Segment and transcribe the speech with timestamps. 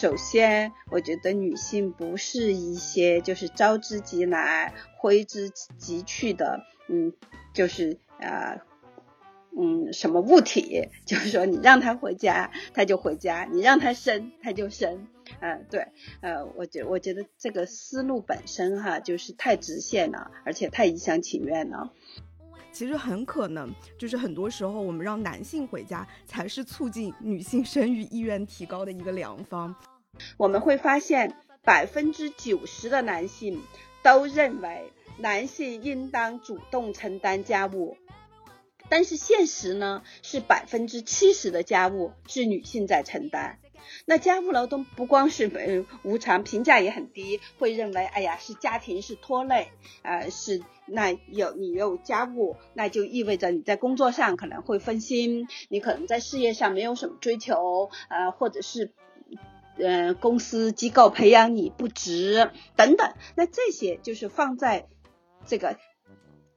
[0.00, 7.12] 首先，我觉得女性不是一些就是招之即来、挥之即去的，嗯，
[7.52, 8.62] 就是呃，
[9.54, 10.88] 嗯，什么物体？
[11.04, 15.06] 就是说，你让她回家，她就回家；你让她生，她就生。
[15.40, 15.88] 嗯，对，
[16.22, 21.92] 呃，我觉我觉得这个思路本身哈，就是太直线了，而且太一厢情愿了。
[22.72, 29.74] 其实很可能就是很多时候，我们让男性回家，才是促进女性生育意愿提高的一个良方。
[30.36, 33.62] 我们会发现，百分之九十的男性
[34.02, 37.96] 都认为男性应当主动承担家务，
[38.88, 43.58] 但是现实呢，是百分之七十的家务是女性在承担。
[44.04, 49.68] 那家务劳动不光是呃无偿，评价也很低，会认为哎呀是家庭是拖累，
[50.02, 58.92] 呃是那有你有家务，那就意味着你在工作上可能会分心，你可能在事业上没有什么追求，呃或者是
[59.82, 64.88] 呃公司机构培养你不值等等，那这些就是放在
[65.46, 65.76] 这个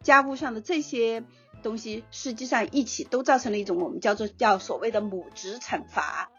[0.02, 1.24] 家务上的这些
[1.62, 6.30] 东西，实际上一起都造成了一种我们叫做叫所谓的母职惩罚。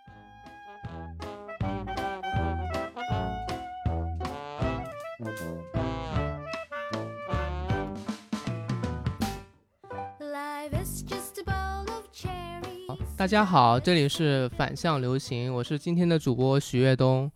[13.17, 17.31] 大家好，这里是反向流行，我是今天的主播许跃东，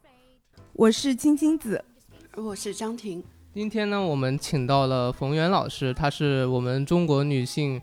[0.72, 1.84] 我是青青子，
[2.34, 3.22] 我是张婷。
[3.54, 7.80] 今天呢，我们请到了冯源老师，她是我们中国女性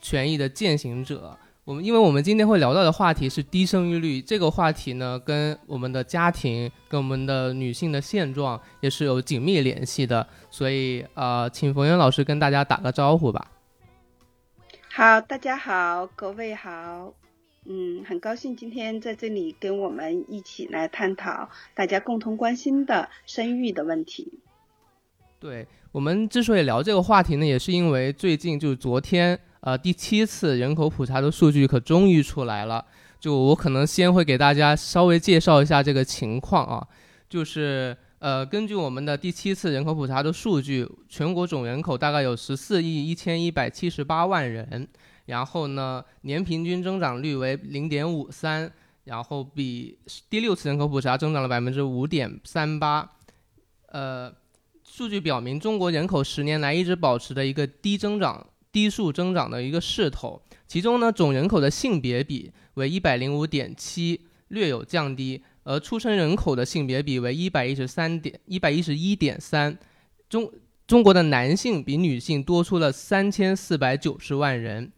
[0.00, 1.36] 权益的践行者。
[1.64, 10.24] 我们因为我们今天会聊到的话题是低生育率，这个话题呢，跟我们的家庭、跟我们的女性的现状也是有紧密联系的。
[10.48, 13.50] 所以，呃，请冯源老师跟大家打个招呼吧。
[14.88, 17.12] 好，大家好，各位好。
[17.64, 24.40] 嗯，很高兴今天在这里跟我们一起来探讨大家共同关心的生育的问题。
[25.38, 32.84] 对我们之所以聊这个话题呢，也是因为最近就是昨天，呃，第七次人口普查的数据可终于出来了。
[33.20, 36.84] 就我可能先会给大家稍微介绍一下这个情况啊，
[37.28, 44.88] 就是呃，根据我们的第七次人口普查的数据，全国总人口大概有十四亿一千一百七十八万人。
[45.26, 48.70] 然后呢，年平均增长率为零点五三，
[49.04, 53.08] 然后比第六次人口普查增长了百分之五点三八。
[53.86, 54.32] 呃，
[54.84, 60.42] 数据表明，中国人口十年来一直保持着一个低增长、低速增长的一个势头。
[60.66, 69.78] 其中呢，总人口的性别比为一百零五点七，略有降低；而出生人口的性别比为一百一十三点一百一十一点三。
[70.28, 70.50] 中
[70.86, 74.90] 中国的男性比女性多出了三千四百九十万人。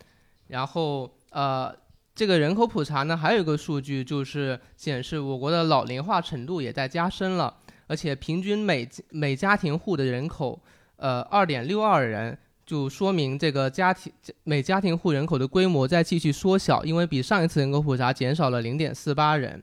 [0.49, 1.75] 然后，呃，
[2.15, 7.57] 这个人口普查呢，还有一个数据就是显示我国的老龄化程度也在加深了，
[7.87, 10.61] 而且平均每每家庭户的人口，
[10.97, 14.13] 呃，二点六二人，就说明这个家庭
[14.45, 19.63] 每家庭户人口的规模在继续缩小，因为比上一次人口普查减少了零点四八人。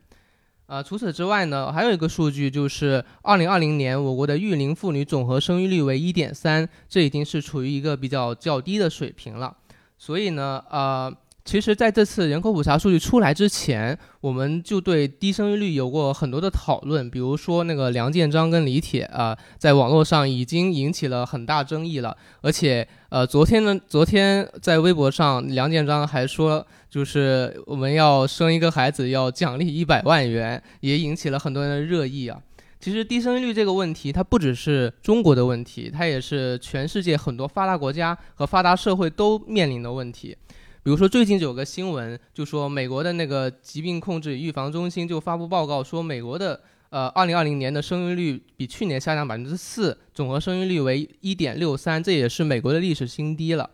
[0.66, 9.56] 呃，除此之外呢，还有一个数据就是二零二零年我国的育龄妇女总和生育率为一点三，这已经是处于一个比较较低的水平了。
[10.04, 11.14] 所以呢，呃，
[11.44, 17.08] 其实在这次人口普查数据出来之前，我们就对低生育率有过很多的讨论。
[17.08, 22.16] 比如说，那个梁建章跟李铁啊，在网络上已经引起了很大争议了。
[22.40, 32.40] 而且，呃，昨天呢，昨天在微博上，梁建章还说，就是我们要生一个孩子要奖励一百万元，也引起了很多人的热议啊。
[32.82, 40.36] 其实低生育率这个问题，它不只是中国的问题，它也是全世界很多发达国家和发达社会都面临的问题。
[40.82, 46.60] 比如说，最近就有个新闻，就说美国的那个疾病控制与预防中心就发布报告说，美国的
[46.90, 53.70] 呃二零二零年的生育率比去年下降百分之四，总和生育率为一点六三，这也是美国的历史新低了。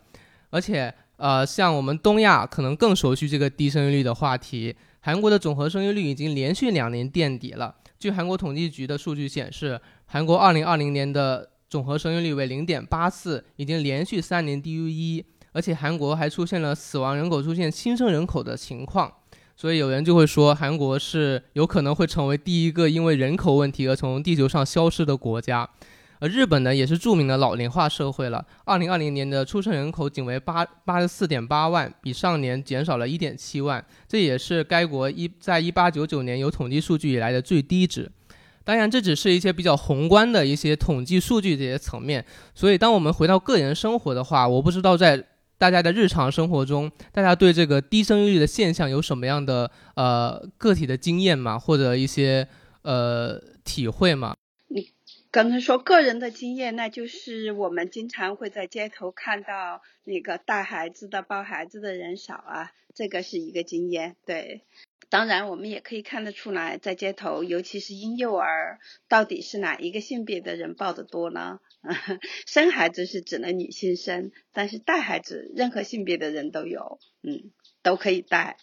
[0.51, 7.73] 而且呃，像我们东亚可能更熟悉这个低生育率的话题，韩国的总和生育率已经连续两年垫底了。
[7.99, 19.11] 据韩国统计局的数据显示，韩国2020年的总和生育率为0.84，已经连续三年低于一，而且韩国还出现了死亡人口出现新生人口的情况，
[19.53, 25.69] 所以有人就会说，韩国是有可能会成为第一个因为人口问题而从地球上消失的国家。
[26.19, 28.45] 而日本呢，也是著名的老龄化社会了。
[28.65, 38.11] 二零二零年的出生人口仅为八八十四点八万，比上年减少了一点七万，这也是该国一在一八九九年有统计数据以来的最低值。
[38.65, 42.23] 当然，这只是一些比较宏观的一些统计数据这些层面。
[42.53, 45.25] 所以，当我们回到个人生活的话，我不知道在
[45.57, 51.57] 大家的日常生活中，大家对这个低生育率的现象有什么样的呃个体的经验吗？
[51.57, 52.47] 或者一些
[52.83, 54.35] 呃体会吗？
[55.31, 64.15] 刚才说个人的经验，那就是我们经常会在街头看到那个带孩子的、抱孩子的人少啊，这个是一个经验。
[64.25, 64.63] 对，
[65.07, 71.59] 当然我们也可以看得出来，在街头，尤其是婴幼儿，到底是哪一个性别的人抱得多呢？
[72.47, 77.51] 生孩子是只能女性生，但是带孩子，任何性别的人都有，嗯，
[77.83, 78.57] 都可以带。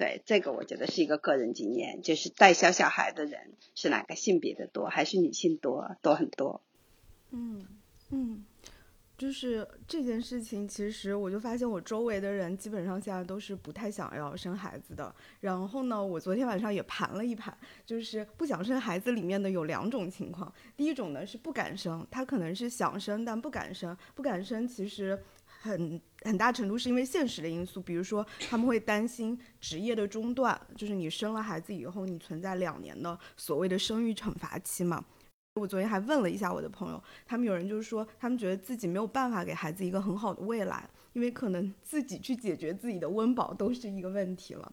[0.00, 6.62] 对，这个我觉得是一个个人经验，就是带小小孩的人是哪个性别的多，还是女性多，多很多。
[7.32, 7.66] 嗯
[8.08, 8.42] 嗯，
[9.18, 15.14] 就是这件事情，其实我就发现我周围的人基本上现在都是不太想要生孩子的。
[15.40, 17.54] 然后呢，我昨天晚上也盘了一盘，
[17.84, 25.22] 就是不想生孩子里面的有两种情况，第一种呢是不敢生，他可能是想生但不敢生，不敢生其实。
[25.62, 35.04] 很很大程度是因为现实的因素，比如说他们会担心职业的中断，就是你生了孩子以后，你存在两年的所谓的生育惩罚期嘛。
[35.56, 44.72] 我昨天还问了一下我的朋友，他们有人就是说，他们觉得自己没有办法给孩子一个很好的未来，因为可能自己去解决自己的温饱都是一个问题了。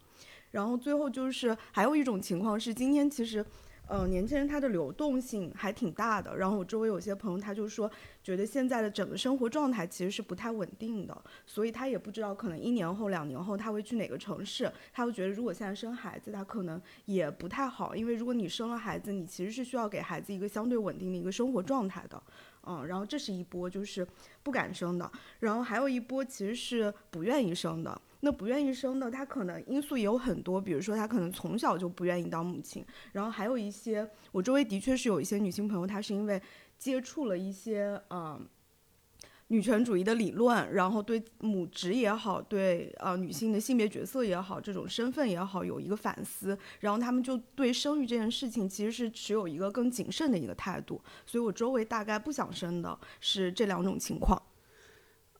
[0.52, 3.46] 然后最后就是还有一种情况是，今天其实。
[3.90, 6.36] 嗯，年轻人他的流动性还挺大的。
[6.38, 7.90] 然后我周围有些朋友，他就说，
[8.22, 14.72] 觉得现在的整个生活状态其实是不太稳定的，所以他也不知道可能一年后、两年后他会去哪个城市。
[14.92, 22.22] 他会觉得，如果现在生孩子，他可能也不太好，因为如果你生了孩子，你其实是需要给孩子一个相对稳定的一个生活状态的。
[22.70, 24.06] 嗯，然后这是一波就是
[24.44, 28.02] 不敢生的，然后还有一波其实是不愿意生的。
[28.22, 36.42] 那不愿意生的，他可能因素也有很多，比如说他可能从小就不愿意当母亲，然后还有一些，我周围的确是有一些女性朋友，她是因为
[36.80, 38.40] 接触了一些呃
[39.50, 54.42] 女权主义的理论，然后对母职也好，对呃女性的性别角色也好，这种身份也好，有一个反思，然后他们就对生育这件事情其实是持有一个更谨慎的一个态度，所以我周围大概不想生的是这两种情况。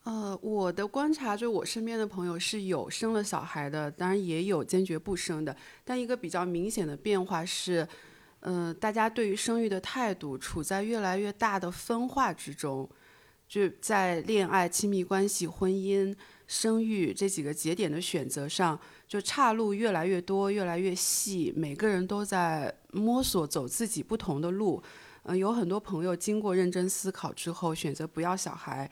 [0.08, 5.54] 呃，我的观察就我身边的朋友是有生了小孩的，当然也有坚决不生的。
[5.84, 7.86] 但一个比较明显的变化是，
[8.40, 12.90] 嗯，大家对于生育的态度处在越来越大的分化之中，
[13.50, 16.16] 就在恋爱、亲密关系、婚姻、
[16.48, 24.82] 生育这几个节点的选择上，就岔路越来越多、越来越细，每个人都在摸索走自己不同的路。
[25.24, 28.90] 嗯，有很多朋友经过认真思考之后选择不要小孩。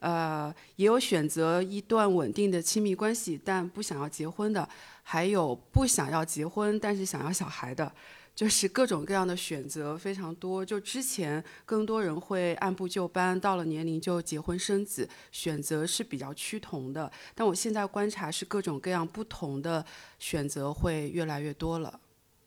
[0.00, 4.68] 呃，也有选择一段稳定的亲密关系，但不想要结婚的，
[5.02, 7.92] 还有不想要结婚但是想要小孩的，
[8.34, 10.64] 就是各种各样的选择非常多。
[10.64, 17.12] 就之前更多人会按部就班，到了年龄就结婚生子，选择是比较趋同的。
[17.34, 19.84] 但我现在观察是各种各样不同的
[20.18, 22.00] 选择会越来越多了，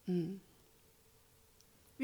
[0.08, 0.40] 嗯。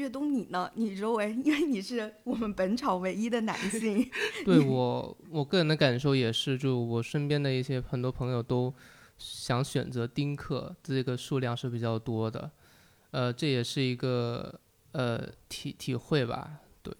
[0.00, 0.70] 岳东，你呢？
[0.76, 4.10] 你周围，因为你是我们本场唯一的男性。
[4.46, 8.72] 对我，我个人的感受也是，就我身边的一些很多朋友都
[9.18, 12.50] 想选择丁克，这个数量是比较多的。
[13.10, 14.58] 呃，这也是一个
[14.92, 15.20] 呃
[15.50, 16.60] 体体会吧。
[16.82, 16.94] 对，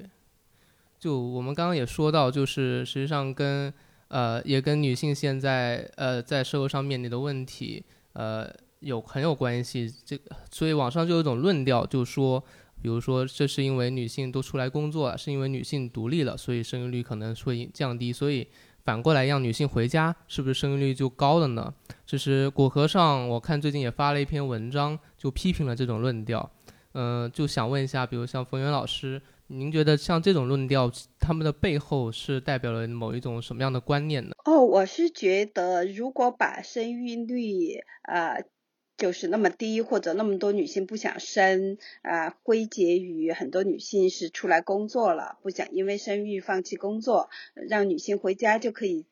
[0.99, 3.73] 就我们刚刚也说到，就是实际上跟
[4.08, 7.82] 呃也跟女性现在呃在社会上面临的问题
[8.12, 8.47] 呃
[8.81, 9.91] 有很有关系。
[10.05, 12.45] 这个，所以网上就有一种论调，就说。
[12.83, 18.13] 比如说，这是因为女性都出来工作了，是因为女性独立了，所以生育率可能会降低。
[18.13, 18.49] 所以
[18.85, 21.73] 反过来让女性回家，是不是生育率就高了呢？
[22.07, 26.51] 这是果壳上，我看最近也发了一篇文章，就批评了这种论调。
[26.95, 34.35] 嗯，就想问一下，比如像冯源老师，您觉得像这种论调，他们的背后是代表了某一种什么样的观念呢？
[34.45, 38.37] 哦，我是觉得，如果把生育率啊。
[39.00, 49.07] 就是那么低，或者那么多女性不想生啊，归结于很多女性是出来工作了，不想因为生育放弃工作，让女性回家就可以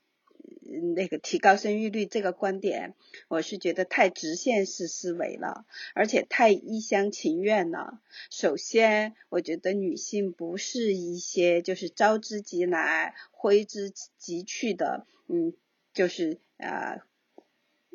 [0.95, 2.05] 那个提高生育率。
[2.05, 2.97] 这个观点，
[3.29, 5.65] 我是觉得太直线式思维了，
[5.95, 8.03] 而且太一厢情愿了。
[8.31, 15.55] 首先，我觉得女性不是一些就是招之即来挥之即去的，嗯，
[15.95, 17.08] 就是啊。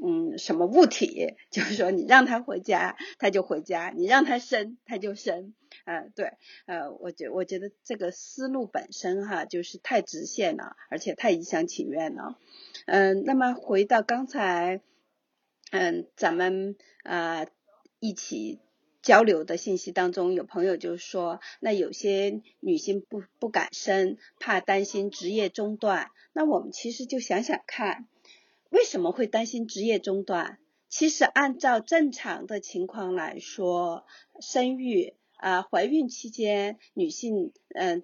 [0.06, 1.36] 嗯，什么物体？
[1.50, 5.54] 就是说，你让他回家，他就回家；你让他生，他就生。
[5.86, 6.34] 呃，对，
[6.66, 12.38] 呃，我觉我觉得这个思路本身哈，就是太直线了，而且太一厢情愿了。
[12.86, 14.82] 嗯，那么回到刚才，
[15.72, 17.48] 嗯，咱们呃
[18.00, 18.60] 一起
[19.02, 26.12] 交流的信息当中，有朋友就说，那有些女性不不敢生，怕担心职业中断。
[26.34, 28.08] 那我们其实就想想看。
[28.74, 30.58] 为什么会担心职业中断？
[30.90, 34.08] 其实按照正常的情况来说，
[34.42, 38.02] 生育啊，怀孕期间女性，嗯，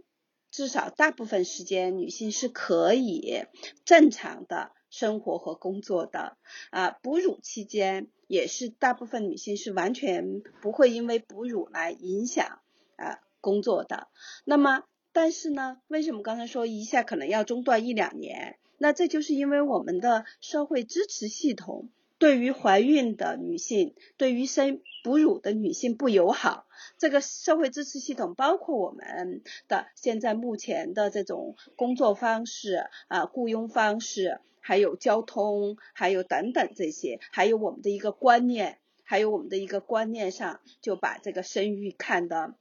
[0.51, 3.45] 至少大部分时间女性是可以
[3.83, 6.37] 正常的生活和工作的。
[6.69, 12.59] 啊，哺乳期间也是大部分女性是完全不会因为哺乳来影响
[12.95, 14.07] 啊工作的。
[14.45, 14.83] 那么，
[15.13, 18.59] 但是呢，为什么刚才说一下可能要中断一两年？
[18.79, 26.65] 那这就是因为我们的社会支持系统对于怀孕的女性、对于生哺乳的女性不友好。
[26.97, 42.55] 这个社会支持系统包括我们的现在目前的这种工作方式啊、雇佣方式，还有交通，还有等等这些，还有我们的一个观念，还有我们的一个观念上，就把这个生育看的，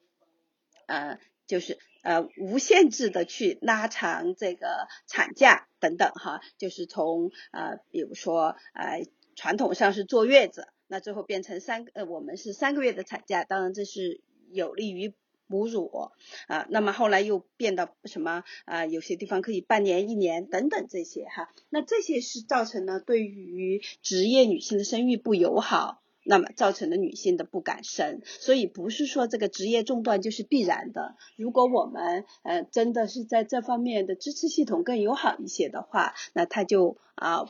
[0.87, 15.15] 呃，就是呃无限制的去拉长这个产假等等哈，就是从呃比如说呃传统上是坐月子，那最后变成三呃我们是三个月的产假，当然这是有利于
[15.47, 16.11] 母乳
[16.47, 26.03] 啊，那么后来又变到什么啊有些地方可以半年一年等等这些哈，那这些是造成了对于职业女性的生育不友好。
[26.29, 31.17] 那么造成了女性的不敢生，所以不是说这个职业中断就是必然的。
[31.39, 37.47] 如果我们呃真的是在这方面的支持系统更友好一些的话，那它就啊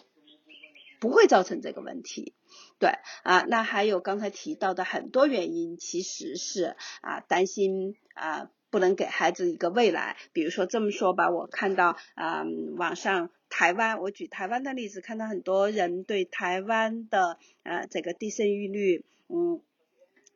[1.01, 2.35] 不会造成这个问题。
[2.79, 2.91] 对
[3.25, 10.17] 啊，那还有刚才提到的很多原因，其实是啊担心啊不能给孩子一个未来。
[10.33, 12.45] 比如说这么说吧，我看到啊
[12.77, 13.31] 网上。
[13.51, 19.63] 台湾，我举台湾的例子，看到很多人对台湾的呃这个低生育率，嗯，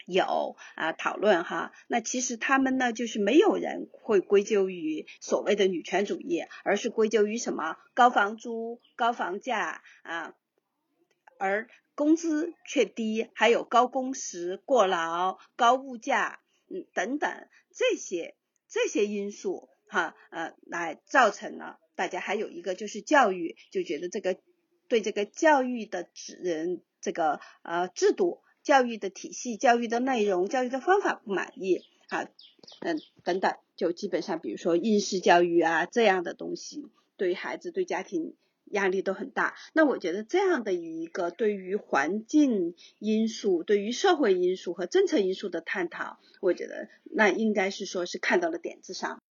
[0.06, 1.72] 有啊讨论哈。
[1.88, 10.34] 那其实他们呢，就是没有人会归咎于所谓的女权主义，而是归咎于什么高房租、高房价啊，
[11.38, 16.40] 而工资却低，还有高工时、过劳、高物价，
[16.72, 17.30] 嗯等等
[17.74, 18.36] 这些
[18.68, 21.78] 这些因素哈呃来造成了。
[21.94, 24.38] 大家还有一个就是教育，就觉得这个
[24.88, 26.08] 对这个教育的
[26.42, 32.30] 人这个呃制度、教育的体系、教育的内容、教育的方法不满意啊，
[32.80, 36.82] 嗯等等，就基本上比如说应试教育啊这样的东西，
[37.18, 38.34] 对孩子、对家庭
[38.72, 39.54] 压力都很大。
[39.72, 49.22] 那我觉得这样的一个对于环境因素、对于社会因素和政策因素的探讨，我觉得那应该是说是看到了点子上。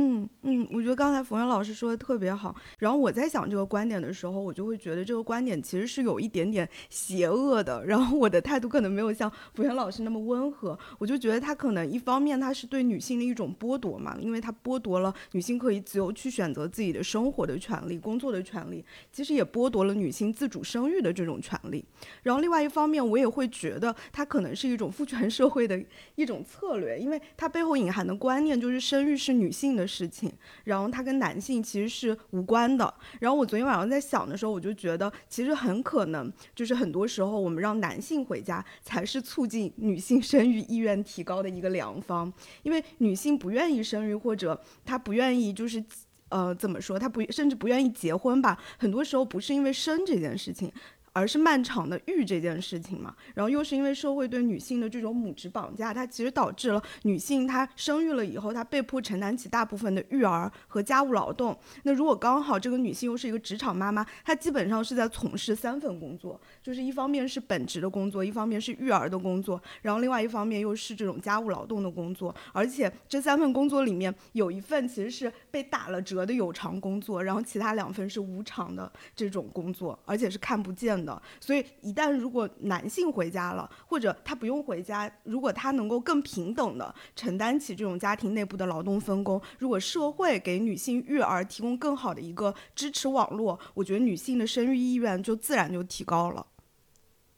[0.00, 2.54] 嗯嗯，我觉得刚才冯源老师说的特别好。
[2.78, 7.84] 然后我在想这个观点的时候，我就会觉得这个观点其实是有一点点邪恶的。
[7.84, 10.78] 然后我的态度可能没有像冯源老师那么温和。
[11.00, 21.84] 我就觉得他可能一方面他是对女性的一种剥夺嘛，因为他剥夺了女性可以自由去选择自己的生活的权利、工作的权利，其实也剥夺了女性自主生育的这种权利。
[22.22, 25.82] 然后另外一方面，我也会觉得它可能是一种父权社会的
[26.14, 29.87] 一种策略，因为它背后隐含的观念就是生育是女性的。
[29.88, 30.30] 事情，
[30.64, 32.92] 然后它跟男性其实是无关的。
[33.18, 42.30] 然后我昨天晚上在想的时候，我就觉得其实很可能就是很多时候我们让男性回家才是促进女性生育意愿提高的一个良方，
[42.62, 45.82] 因为女性不愿意生育或者她不愿意就是
[46.28, 50.70] 呃怎么说，她不甚至不愿意结婚吧，很多时候不是因为生这件事情。
[51.18, 61.58] 而是漫长的育这件事情嘛，然后又是因为社会对女性的这种母职绑架，它其实导致了女性她生育了以后，她被迫承担起大部分的育儿和家务劳动。
[61.82, 72.34] 那如果刚好这个女性又是一个职场妈妈，她基本上是在从事三份工作，就是一方面是本职的工作，一方面是育儿的工作，然后另外一方面又是这种家务劳动的工作。
[72.52, 81.07] 而且这三份工作里面有一份其实是被打了折的有偿工作，然后其他两份是无偿的这种工作，而且是看不见的。
[81.40, 96.44] 所以，一旦如果男性回家了，或者他不用回家，如果他能够更平等的承担起这种家庭内部的劳动分工，如果社会给女性育儿提供更好的一个支持网络，我觉得女性的生育意愿就自然就提高了。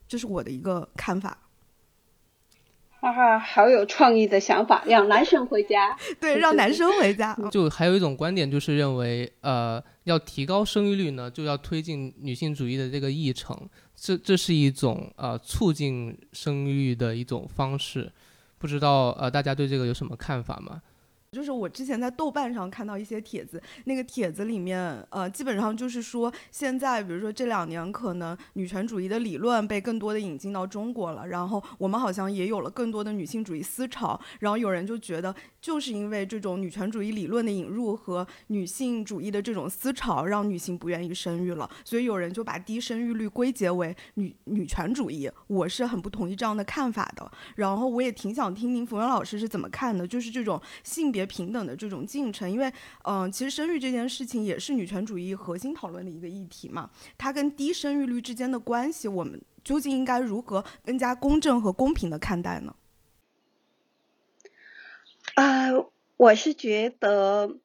[0.09, 1.37] 这是我的一个看法。
[3.01, 5.97] 哈哈，好有创意的想法，让男生回家。
[6.21, 7.35] 对，让男生回家。
[7.51, 13.59] 就还有一种观点，就是认为，呃，要提高生育率呢，就要推进女性主义的这个议程。
[13.97, 18.13] 这这是一种呃促进生育的一种方式。
[18.59, 20.83] 不知道呃大家对这个有什么看法吗？
[21.33, 51.20] 就是我之前在豆瓣上看到一些帖子，那个帖子里面，呃，基本上就是说，现在比如说这两年，可能女权主义的理论被更多的引进到中国了，然后我们好像也有了更多的女性主义思潮，然后有人就觉得，就是因为这种女权主义理论的引入和女性主义的这种思潮，让女性不愿意生育了，所以有人就把低生育率归结为女女权主义，我是很不同意这样的看法的，然后我也挺想听听冯源老师是怎么看的，就是这种性别。
[51.27, 52.73] 平等的这种进程，因为，
[53.05, 56.91] 嗯，其实生育这件事情也是女权主义核心讨论的一个议题嘛。
[57.17, 62.75] 它跟低生育率之间的关系，我们究竟应该如何更加公正和公平的看待呢？
[65.37, 67.57] 呃，我是觉得，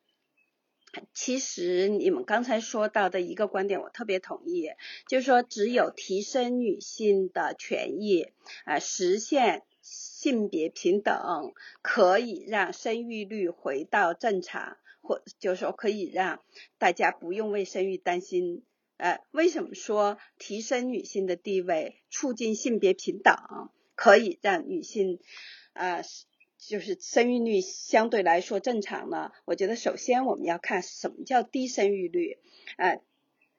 [1.14, 4.70] 其实你们刚才说到的一个观点，我特别同意，
[5.08, 8.28] 就是说，只有提升女性的权益，
[8.66, 9.64] 啊，实现。
[10.26, 11.54] 性别平等
[11.84, 16.42] 可以让生育率回到正常，或就是说可以让
[16.80, 18.64] 大家不用为生育担心。
[18.98, 23.36] 呃，为什么说提升女性的地位，促进性别平等，
[23.94, 25.20] 可以让女性
[25.74, 26.02] 啊，
[26.58, 29.32] 就是生育率相对来说正常呢？
[29.46, 32.40] 我觉得首先我们要看什么叫低生育率，
[32.78, 33.00] 呃，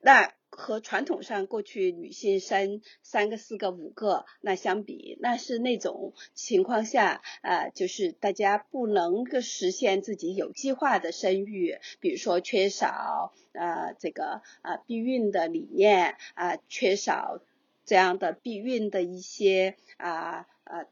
[0.06, 0.32] 那。
[0.48, 17.42] 和传统上过去女性生三个、四个、五个那相比，那是那种情况下，呃，就是大家不能够实现自己有计划的生育，比如说缺少呃这个呃避孕的理念啊，缺少
[17.84, 20.86] 这样的避孕的一些啊呃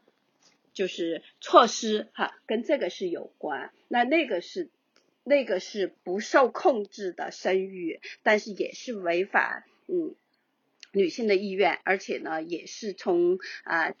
[0.73, 3.71] 就是措施哈，跟这个是有关。
[3.87, 4.69] 那那个是。
[5.27, 10.13] 那个是不受控制的生育，但是也是违反嗯
[10.91, 13.93] 女性的意愿，而且呢也是从啊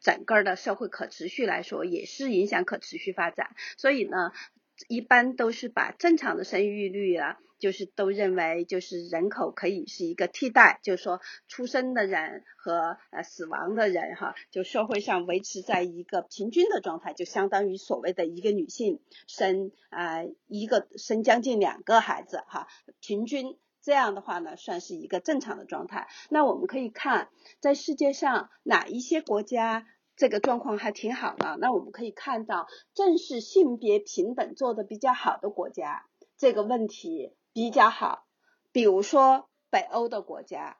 [0.00, 3.56] 整个的社会可持续来说，也是影响可持续发展。
[3.78, 4.32] 所以呢，
[4.86, 7.40] 一般都是把正常的生育率啊。
[7.64, 22.68] 就是都认为，就是人口可以是一个替代，就是说出生的人和呃死亡的人哈，就社会上维持在一个平均的状态，就相当于所谓的一个女性生啊一个生将近两个孩子哈，
[23.00, 26.06] 平均这样的话呢，算是一个正常的状态。
[26.28, 27.30] 那我们可以看
[27.60, 36.04] 在世界上哪一些国家这个状况还挺好的，那我们可以看到，正是性别平等做的比较好的国家，
[36.36, 37.32] 这个问题。
[37.54, 38.26] 比较好，
[38.72, 40.76] 比如说北欧的国家，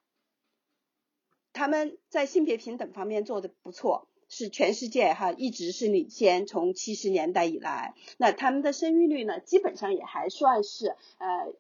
[1.55, 6.47] 他们在性别平等方面做的不错，是全世界哈一直是领先。
[6.47, 11.55] 从七十年代以来，那他们的生育率呢，基本上也还算是呃，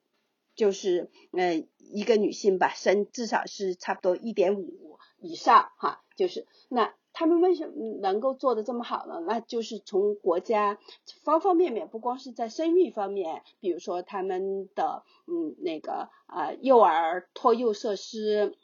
[0.55, 6.93] 就是呃一个女性吧，生至少是差不多一点五以上哈，就是那。
[7.15, 9.23] 他们为什么能够做的这么好呢？
[9.27, 10.79] 那就是从国家
[11.23, 18.57] 方方面面，不光是在生育方面，比如说他们的嗯那个啊幼儿托幼设施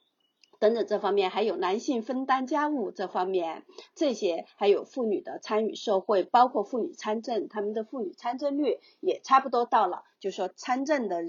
[0.58, 11.22] 等等这方面，还有男性分担家务这方面，这些还有妇女的参与社会，包括妇女参政，他们的妇女参政率也差不多到了，就说参政的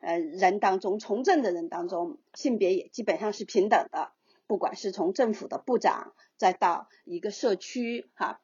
[0.00, 4.10] 呃人当中，从政的人当中，性别也基本上是平等的。
[4.46, 6.12] 不管是从政府的部长，
[6.44, 8.43] 再到一个社区，哈。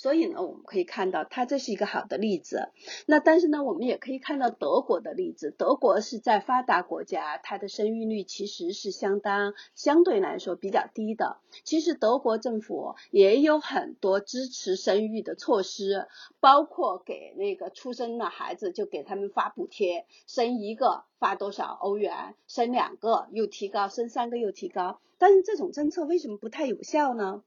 [0.00, 2.70] 所以呢，我们可以看到，它这是一个好的例子。
[3.04, 5.50] 那但是呢，我们也可以看到德国的例子。
[5.50, 11.36] 德国是在发达国家，它的生育率其实是相当相对来说比较低的。
[11.64, 16.08] 其实德国政府也有很多支持生育的措施，
[16.40, 24.98] 包括给那个出生的孩子就给他们发补贴，生一个发多少欧元，生两个又提高，生三个又提高。
[25.18, 27.42] 但是这种政策为什么不太有效呢？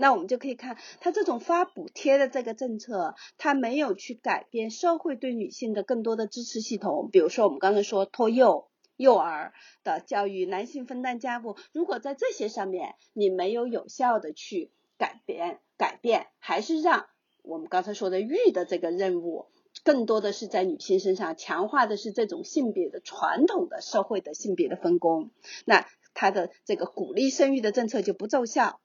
[0.00, 7.08] 那我们就可以看，他这种发补贴的这个政策，他没有去改变社会对女性的更多的支持系统。
[7.10, 17.06] 比如说，我们刚才说托幼、幼儿的教育、男性分担家务，如果在这些上面你没有有效的去改变，改变还是让
[17.42, 19.46] 我们刚才说的育的这个任务，
[19.82, 25.32] 更多的是在女性身上强化的是这种性别的传统的社会的性别的分工，
[25.64, 28.80] 那他的这个鼓励生育的政策就不奏效。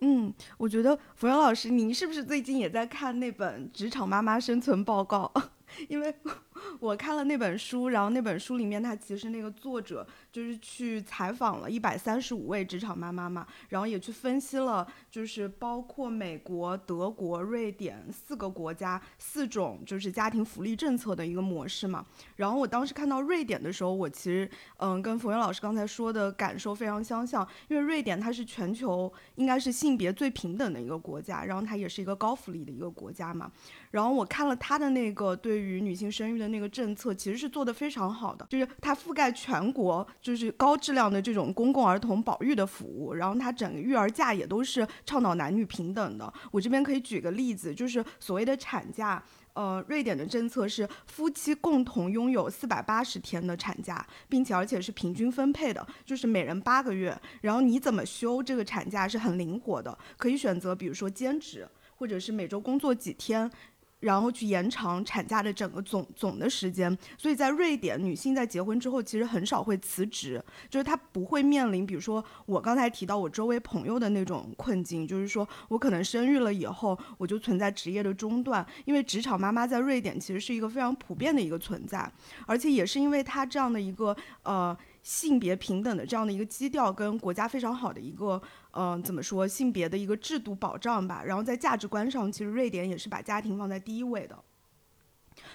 [0.00, 5.30] 嗯，我觉得福阳老师，您是不是最近也在看那本《职场妈妈生存报告》？
[5.88, 6.14] 因为
[6.80, 22.04] 我看了那本书，然后那本书里面，他其实那个作者就是去采访了一百三十五位职场妈妈嘛，然后也去分析了，就是包括美国、德国、瑞典四个国家四种就是家庭福利政策的一个模式嘛。
[22.36, 33.50] 然后我当时看到瑞典的时候，我其实嗯跟冯源老师刚才说的感受非常相像，因为瑞典它是全球应该是性别最平等的一个国家，然后它也是一个高福利的一个国家嘛。
[33.90, 43.14] 然后我看了他的那个对于女性生育的那个政策，其实是做的非常好的，就是它覆盖全国，就是高质量的这种公共儿童保育的服务。
[43.14, 46.32] 然后它整个育儿假也都是倡导男女平等的。
[46.50, 49.22] 我这边可以举个例子，就是所谓的产假，
[49.54, 57.18] 呃，瑞典的政策是夫妻共同拥有四百八十天的产假，并且而且是平均分配的，就是每人八个月。
[57.42, 63.50] 然后你怎么休这个产假是很灵活的，可以选择比如说兼职，或者是每周工作几天。
[64.00, 82.10] 然后去延长产假的整个总总的时间，所以在瑞典，女性在结婚之后其实很少会辞职，就是她不会面临，比如说我刚才提到我周围朋友的那种困境，就是说我可能生育了以后，我就存在职业的中断，因为职场妈妈在瑞典其实是一个非常普遍的一个存在，
[82.46, 84.76] 而且也是因为她这样的一个呃。
[85.08, 88.42] 性别平等的这样的一个基调，跟国家非常好的一个，
[88.72, 91.22] 嗯，怎么说性别的一个制度保障吧。
[91.24, 94.38] 然后在价值观上，其实瑞典也是把家庭放在第一位的。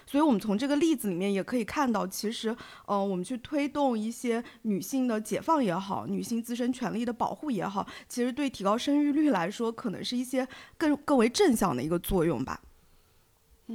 [0.07, 10.47] 所以，我们从这个例子里面也可以看到，其实，嗯，我们去推动一些女性的解放也好，女性自身权利的保护也好，其实对提高生育率来说，可能是一些
[10.79, 12.59] 更更为正向的一个作用吧。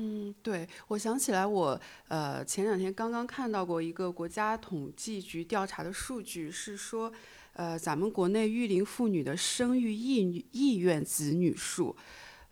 [0.01, 7.13] 嗯，对，我想起来，我呃前两天刚刚看到过一个国家统计局调查的数据，是说，
[7.55, 11.97] 呃，咱们国内育龄妇女的生育意意愿子女数，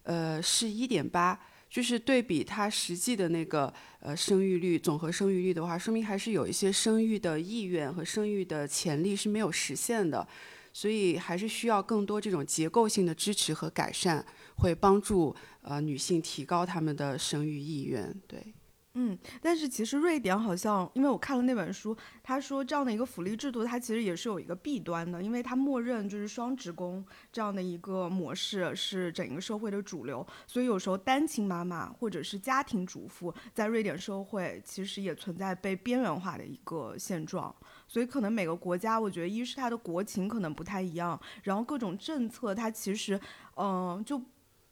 [0.03, 1.39] 呃，是一点八，
[1.71, 10.27] 就是对比它实际的那个呃生育率，总和生育率的话，说明还是有一些生育的意愿和生育的潜力是没有实现的，
[10.73, 14.27] 所以还是需要更多这种结构性的支持和改善。
[14.59, 18.55] 会帮助呃女性提高她们的生育意愿，对，
[18.95, 37.55] 嗯，但是其实瑞典好像，因为我看了那本书，他说这样的一个福利制度，它其实也是有一个弊端的，因为它默认就是双职工这样的一个模式是整个社会的主流，所以有时候单亲妈妈或者是家庭主妇在瑞典社会其实也存在被边缘化的一个现状，
[37.87, 43.21] 所以可能每个国家，我觉得一是它的国情可能不太一样，然后各种政策它其实，
[43.57, 44.23] 嗯，就。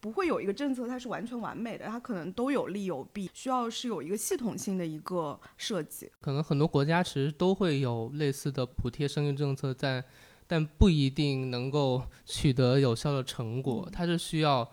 [0.05, 6.11] 不会有一个政策，它是完全完美的，它可能都有利有弊，需要是有一个系统性的一个设计。
[6.21, 10.05] 可能很多国家其实都会有类似的补贴生育政策在，
[10.45, 13.89] 但不一定能够取得有效的成果。
[13.91, 14.69] 它是需要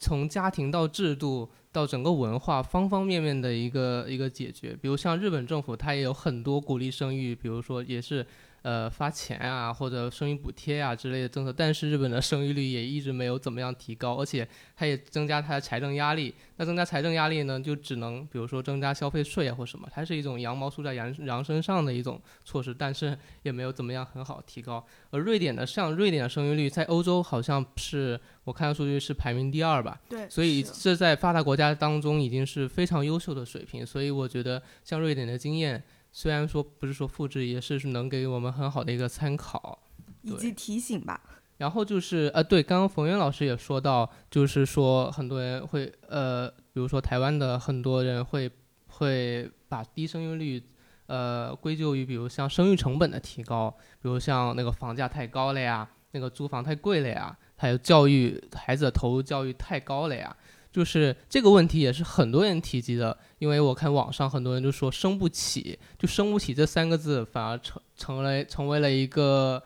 [0.00, 4.76] 从家庭到制度到整个文化方方面面的一个一个解决。
[4.82, 8.26] 比如像日本政府，它也有很多鼓励生育，比如说也是。
[8.62, 14.46] 呃，发钱啊，或者生育补贴啊之类的政策，但是日本的生育率也一直没有怎么样提高，而且
[14.76, 16.34] 它也增加它的财政压力。
[16.56, 24.84] 那增加财政压力呢，就只能比如说增加消费税啊或什么，它是一种羊毛出在羊羊身上的一种措施，但是也没有怎么样很好提高。
[25.10, 29.98] 而瑞典的像瑞典的生育率在欧洲好像是我看数据是排名第二吧？
[30.06, 33.86] 对，所以这在发达国家当中已经是非常优秀的水平。
[33.86, 35.82] 所以我觉得像瑞典的经验。
[36.12, 39.78] 虽然说不是说复制，也是能给我们很好的一个参考
[40.22, 41.20] 以及提醒吧。
[41.58, 48.50] 然后就是呃，对，刚刚冯源老师也说到，就是说很多人会呃，比如说台湾的很多人会
[48.86, 50.62] 会把低生育率
[51.06, 53.70] 呃归咎于，比如像生育成本的提高，
[54.00, 60.34] 比如像那个房价太高了呀，那个租房太贵了呀，还有教育孩子的投入教育太高了呀。
[60.72, 69.60] 就是这个问题也是很多人提及的，因为我看网上很多人就说生不起，就生不起这三个字反而成成了成为了一个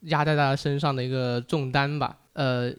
[0.00, 2.18] 压在大家身上的一个重担吧。
[2.32, 2.74] 呃，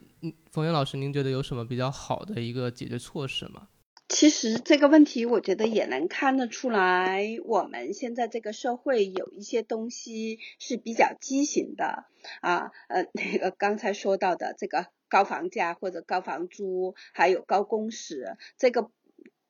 [0.51, 3.69] 冯源老师，您觉得有什么比较好的一个解决措施吗？
[4.09, 12.05] 其实这个问题，我觉得也能看得出来，我们现在这个社会有一些东西是比较畸形的
[12.41, 12.71] 啊。
[12.89, 14.87] 呃，那个刚才说到的这个。
[15.09, 18.91] 高房价或者高房租，还有高工时，这个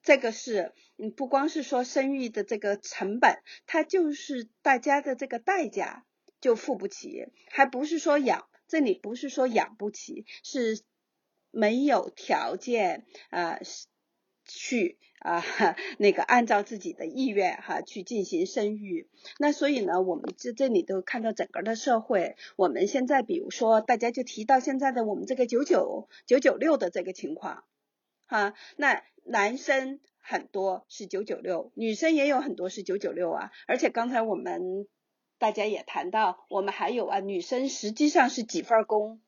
[0.02, 6.06] 这个是，嗯，不光是说生育的这个成本，它就是大家的这个代价
[6.42, 10.82] 就付不起，还不是说养，这里不是说养不起，是
[11.52, 13.60] 没有条件啊
[14.50, 14.98] 去。
[15.20, 15.44] 啊，
[16.00, 27.66] 那个按照自己的意愿哈去进行生育，那所以呢，我们这这里都看到整个的社会，我们现在比如说大家就提到现在的我们这个九九九九六的这个情况，
[28.28, 33.52] 哈，那男生很多是九九六，女生也有很多是九九六啊。
[33.68, 34.88] 而且刚才我们
[35.38, 39.20] 大家也谈到，我们还有啊，女生实际上是几份工，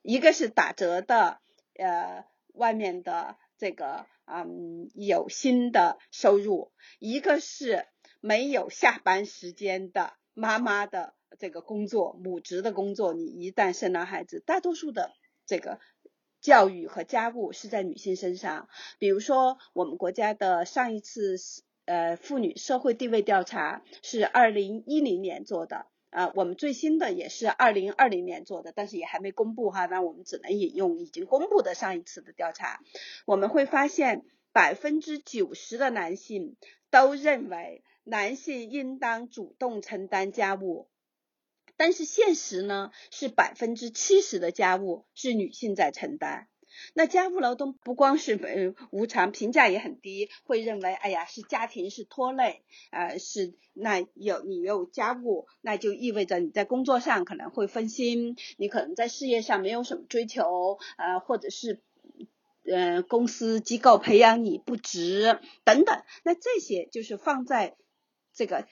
[0.00, 1.38] 一个是打折的，
[1.74, 7.86] 呃，外面的这个嗯有薪的收入，一个是
[8.20, 13.14] 没有下班时间的妈妈的这个工作，母职的工作。
[13.14, 15.12] 你一旦生了孩子，大多数的
[15.46, 15.80] 这个。
[16.40, 18.68] 教育和家务是在女性身上，
[19.00, 21.34] 比如说我们国家的上一次
[21.84, 32.80] 呃妇女社会地位调查是二零一零年做的，呃，我们最新的也是二零二零年做的，但是也还没公布哈，那我们只能引用已经公布的上一次的调查，
[33.26, 36.56] 我们会发现百分之九十的男性
[36.90, 40.88] 都认为男性应当主动承担家务。
[41.76, 46.48] 但是现实呢，是百分之七十的家务是女性在承担。
[46.94, 61.82] 那家务劳动不光是呃无偿，评价也很低，会认为哎呀是家庭是拖累，呃是那有你有家务，那就意味着你在工作上可能会分心，你可能在事业上没有什么追求，呃或者是
[62.64, 66.02] 呃公司机构培养你不值等等。
[66.24, 67.76] 那这些就是放在
[68.34, 68.66] 这个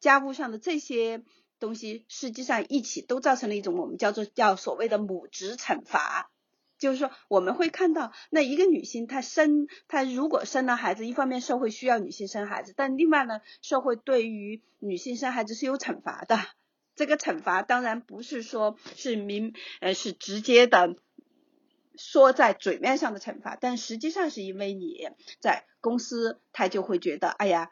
[0.00, 1.22] 家务上的这些。
[1.60, 6.32] 东西实际上一起都造成了一种我们叫做叫所谓的母职惩罚，
[6.80, 16.40] 就是说我们会看到那一个女性她生她如果生了孩子，一方面社会需要女性生孩子，但另外呢社会对于女性生孩子是有惩罚的。
[16.96, 20.96] 这个惩罚当然不是说是明呃是直接的
[21.94, 27.70] 说在嘴面上的惩罚，但实际上是因为你在公司他就会觉得哎呀。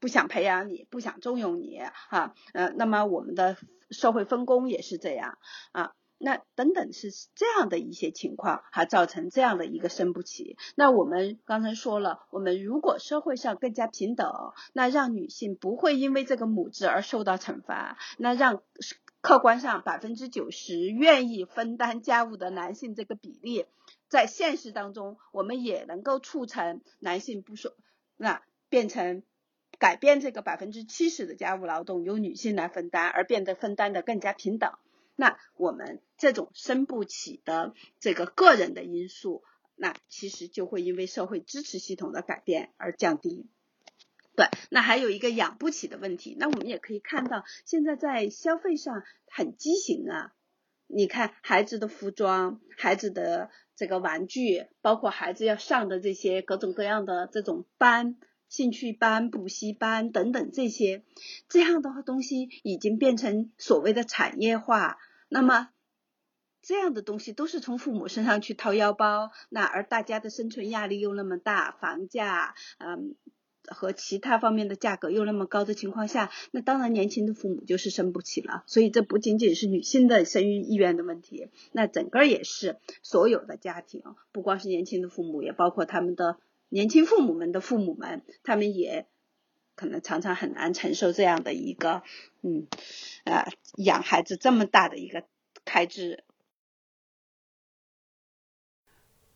[0.00, 3.56] 不想培养你，不想重用你，哈，呃，那么我们的
[3.90, 5.38] 社会分工也是这样
[5.72, 10.56] 啊，那等等是这样的一些情况，哈，造成这样的一个生不起。
[10.74, 18.62] 那我们刚才说了，我们如果社会上更加平等，那让女性不会因为这个母职而受到惩罚，那让
[19.20, 23.66] 客观上百分之九十愿意分担家务的男性这个比例，
[24.08, 27.72] 在现实当中，我们也能够促成男性不说
[28.16, 29.22] 那变成。
[29.78, 34.72] 改变这个百分之七十的家务劳动由女性来分担，而变得分担的更加平等。
[35.20, 39.42] 那我们这种生不起的这个个人的因素，
[39.74, 43.48] 那其实就会因为社会支持系统的改变而降低。
[44.36, 46.36] 对，那还有一个养不起的问题。
[46.38, 50.32] 那我们也可以看到，现在在消费上很畸形啊。
[50.86, 58.16] 你看孩子的服装、孩子的这个玩具，包括孩子要上的这些各种各样的这种班。
[58.48, 61.02] 兴趣班、补习班等等这些，
[61.50, 64.96] 这样的话东西已经变成所谓的产业化。
[65.28, 65.70] 那么，
[66.62, 73.14] 这样的东西都是从父母身上去掏腰包，那而大家的生存压力又那么大，房价嗯
[73.70, 78.64] 和其他方面的价格又那么高的情况下，那当然年轻的父母就是生不起了。
[78.66, 86.38] 所以这不仅仅是女性的生育意愿的问题，那整个也是所有的家庭，不光是年轻的父母，也包括他们的。
[86.70, 89.06] 年轻父母们的父母们，他们也
[89.78, 92.02] 可能常常很难承受这样的一个，
[92.42, 92.66] 嗯，
[93.22, 95.24] 啊，养孩子这么大的一个
[95.64, 96.24] 开支。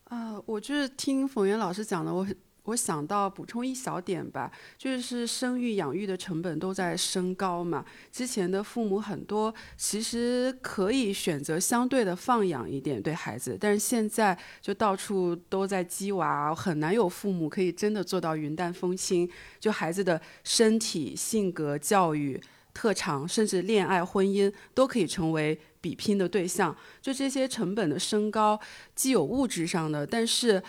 [0.03, 2.37] 啊，我就是听冯源老师讲的，我很。
[2.65, 7.83] 我想到补充一小点吧，就是生育养育的成本都在升高嘛。
[8.09, 19.29] 之前的父母很多其实可以选择相对的放养一点对孩子，但是现在就到处都在鸡娃，很难有父母可以真的做到云淡风轻。
[19.59, 22.39] 就孩子的身体、性格、教育、
[22.73, 26.73] 特长，甚至恋爱、婚姻，都可以成为比拼的对象。
[27.01, 28.57] 就这些成本的升高，
[28.95, 30.63] 既有物质上的，但是。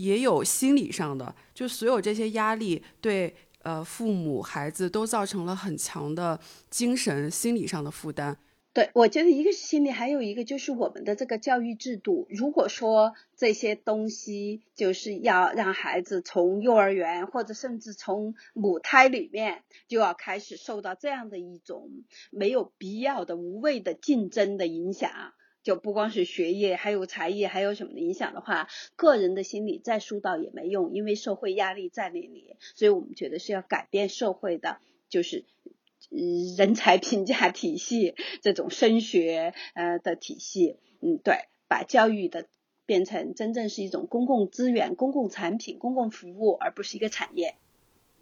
[0.00, 8.38] 也有心理上的，就所有这些压力对呃父母孩子都造成了很强的精神心理上的负担。
[8.72, 12.26] 对，我觉得一个是心理，还有一个就是我们的这个教育制度。
[12.30, 21.90] 如果说这些东西就是要让孩子从幼儿园或者甚至从母胎里面就要开始受到这样的一种
[22.30, 25.10] 没有必要的无谓的竞争的影响。
[25.62, 32.56] 就不光是学业，还有才艺，还有什么的影响的话，个人的心理再疏导也没用，因为社会压力在那里。
[32.74, 35.44] 所以我们觉得是要改变社会的，就是
[36.56, 40.76] 人才评价体系这种升学呃的体系。
[41.00, 42.46] 嗯，对，把教育的
[42.86, 47.54] 变成真正是一种公共资源、公共产品、公共服务，而不是一个产业。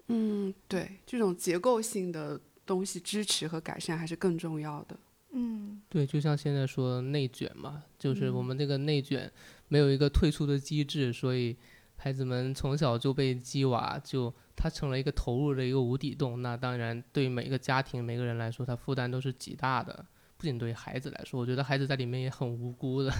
[0.08, 4.96] 嗯，对，这种结构性的东西支持和改善还是更重要的。
[5.32, 9.30] 嗯，对，就像现在说内卷嘛，就是我们这个内卷
[9.68, 11.56] 没有一个退出的机制，所以
[11.96, 16.40] 孩子们从小就被鸡娃，就他成了一个投入的一个无底洞。
[16.40, 20.04] 那当然，对每一个家庭、每个人来说，他负担都是极大的。
[20.36, 23.12] 不仅对于孩子来说，我觉得孩子在里面也很无辜的。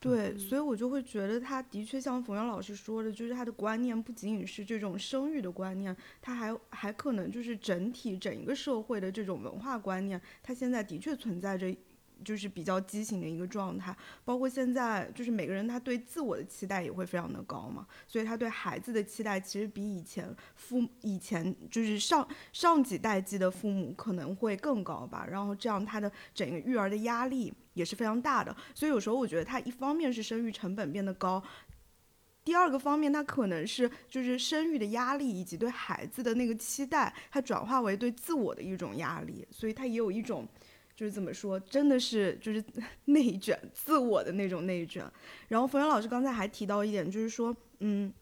[0.00, 11.74] 对，所以我就会觉得，他的确像冯阳老师说的，就是他的观念不仅仅是这种生育的观念，他还还可能就是整体整一个社会的这种文化观念，他现在的确存在着。
[12.24, 31.42] 就是比较畸形的一个状态，包括现在，就是每个人他对自我的期待也会非常的高嘛，所以他对孩子的期待其实比以前父以前就是上上几代际的父母可能会更高吧，然后这样他的整个育儿的压力也是非常大的，所以有时候我觉得他一方面是生育成本变得高，
[32.44, 40.46] 第二个方面他可能是就是生育的压力以及对孩子的那个期待，它转化为对自我的一种压力，所以他也有一种。
[40.98, 42.64] 就是怎么说，真的是就是
[43.06, 45.08] 内卷，自我的那种内卷。
[45.46, 48.12] 然后冯源老师刚才还提到一点，就是说，嗯，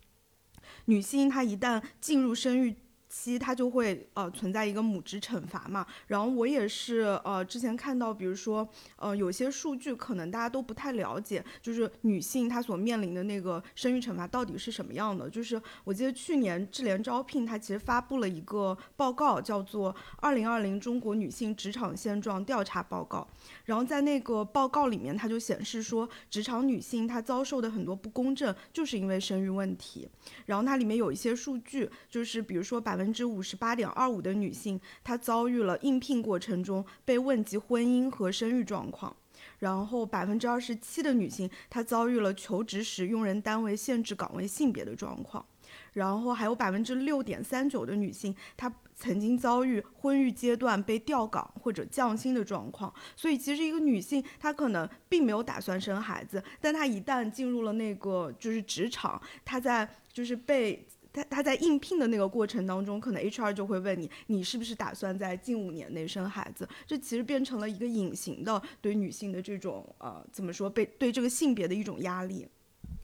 [0.85, 2.77] 女性她一旦进入生育。
[3.17, 15.31] 期它就会呃存在一个母职惩罚嘛，然后我也是呃之前看到，比如说呃有些数据可能大家都不太了解，就是女性她所面临的那个生育惩罚到底是什么样的。
[15.31, 23.27] 就是我记得去年智联招聘它其实发布了一个报告，叫做《二零二零中国女性职场现状调查报告》，
[23.65, 30.09] 然后在那个报告里面，它就显示说，职场女性她遭受的很多不公正，就是因为生育问题。
[30.47, 39.13] 然后它里面有一些数据，就是比如说百分之五十八点二五的女性，她遭遇了应聘过程中被问及婚姻和生育状况；
[39.59, 45.45] 然后百分之二十七的女性，她遭遇了求职时用人单位限制岗位性别的状况；
[45.93, 52.93] 然后还有百分之六点三九的女性，她曾经遭遇婚育阶段被调岗或者降薪的状况。
[53.15, 60.87] 所以，其实一个女性她可能并没有打算生孩子，但她一旦进入了那个就是职场，她在就是被。
[61.13, 66.69] 她她在应聘的那个过程当中，可能 HR 就会问你，你是不是打算在近五年内生孩子？
[66.87, 72.47] 这其实变成了一个隐形的对女性的这种呃，怎么说被对这个性别的一种压力。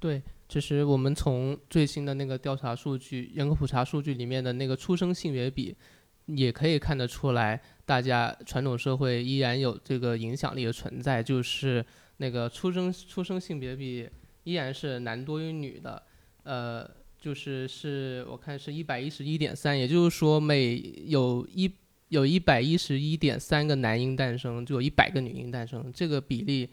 [0.03, 5.77] 对，其实我们从最新的那个调查数据、人口普查数据里面的那个出生性别比，
[6.27, 11.87] 也可以看得出来，大家传统社会依然有这个影响力的存在，就是
[12.17, 14.11] 那个出生出生性别比
[14.43, 16.03] 依然是男多于女的，
[16.43, 16.91] 呃。
[17.23, 20.75] 就是是我看是一百一十一点三，也就是说每
[21.07, 21.73] 有一
[22.09, 26.69] 有一百一十一点三个男婴诞生，就有一百个女婴诞生，这个比例，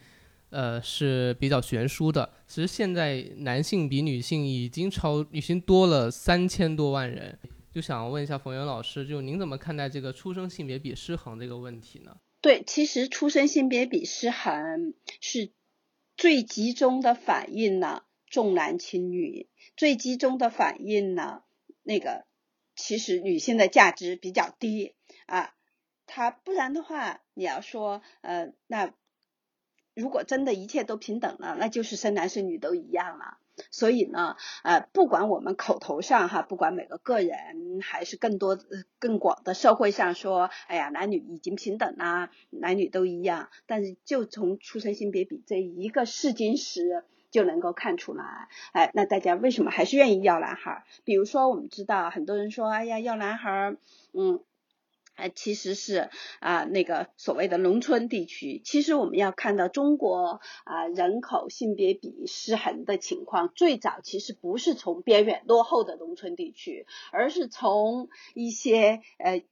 [0.50, 2.34] 呃是比较悬殊的。
[2.48, 7.38] 其实现在男性比女性已经超，已经多了三千多万人。
[7.72, 12.18] 就想问一下冯源老师，就您怎么看待这个出生性别比失衡这个问题呢？
[12.42, 15.52] 对，其实出生性别比失衡是
[16.18, 19.50] 最集中的反映了重男轻女。
[19.78, 21.44] 最集中的反映呢，
[21.84, 22.26] 那个
[22.76, 24.96] 其实女性的价值比较低
[25.28, 25.54] 啊，
[26.08, 28.94] 她不然的话，你要说呃，那
[30.00, 33.38] 如果真的一切都平等了，那就是生男生女都一样了。
[33.70, 38.58] 所以呢，呃，不管我们口头上哈，不管每个个人还是更多
[39.00, 47.04] 更广的社会上说，哎呀，男女已经平等啦，男女都一样，但是就从出生性别比这一个试金石。
[47.32, 50.84] 就能够看出来，哎，那大家为什么还是愿意要男孩？
[51.04, 53.76] 比如说，我们知道很多人说，哎呀，要男孩，
[54.14, 54.40] 嗯，
[55.20, 58.62] 呃，其实是啊，那个所谓的农村地区。
[58.64, 69.44] 其实我们要看到中国啊人口性别比失衡的情况，最早其实不是从边远落后的农村地区，而是从一些呃。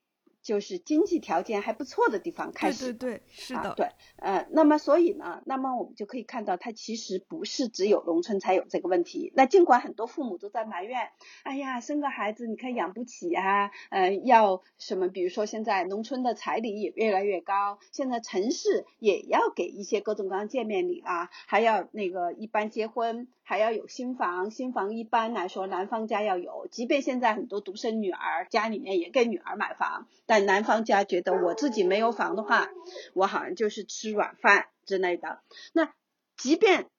[0.47, 9.33] 就是经济条件还不错的地方开始，对对对，是的，对，呃，那么所以呢，那么我们就可以看到，它其实不是只有农村才有这个问题。
[9.35, 11.09] 那尽管很多父母都在埋怨，
[11.43, 15.09] 哎呀，生个孩子你看养不起啊，呃，要什么？
[15.09, 23.27] 比如说现在农村的彩礼也越来越高，现在城市也要给一些各种各样见面礼啊，还要那个一般结婚。
[23.49, 32.69] 还要有新房，新房一般来说男方家要有，即便现在很多独生女儿家里面也给女儿买房，但男方家觉得我自己没有房的话，
[33.13, 35.41] 我好像就是吃软饭之类的。
[35.73, 35.93] 那
[36.35, 36.89] 即便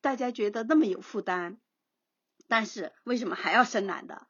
[0.00, 1.58] 大家觉得那么有负担，
[2.48, 4.26] 但是为什么还要生男的，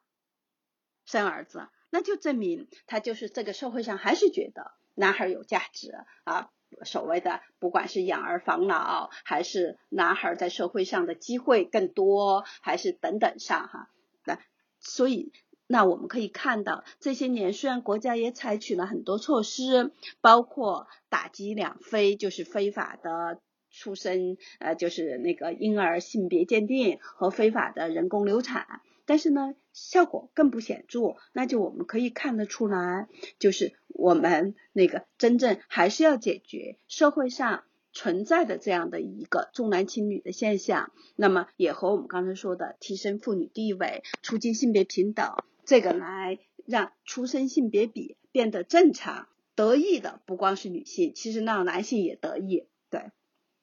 [1.05, 1.67] 生儿子？
[1.89, 6.49] 那就证明他就是这个社会上还是觉得男孩有价值啊。
[6.85, 13.89] 所谓的不管是养儿防老，还是男孩在社会上的机会更多，还是等等上哈，
[14.25, 14.39] 那
[14.79, 15.31] 所以
[15.73, 23.39] 那我们可以看到，这些年虽然国家也采取了很多措施，包括打击两非，就是非法的
[23.71, 33.07] 出生呃就是那个婴儿性别鉴定和非法的人工流产，但是呢效果更不显著，那就我们可以看得出来，
[33.39, 45.33] 就是我们那个真正还是要解决社会上存在的这样的一个重男轻女的现象，那么也和我们刚才说的提升妇女地位、促进性别平等
[45.65, 49.27] 这个来让出生性别比变得正常。
[49.55, 52.65] 得意的不光是女性，其实让男性也得意。
[52.89, 53.11] 对，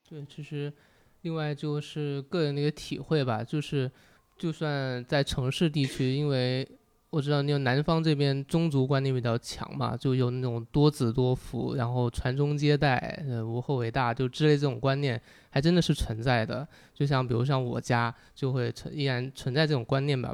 [0.08, 0.72] 对，其实
[1.22, 3.90] 另外就是个人的一个体会吧，就是
[4.38, 6.64] 就算在城市地区，因为
[7.10, 15.20] 我知道那个南方这边宗族观念比较强嘛，就有那种多子多福，然后传宗接代，呃，无后为大，就之类这种观念
[15.50, 16.64] 还真的是存在的。
[16.94, 20.32] 就像比如像我家就会存依然存在这种观念吧。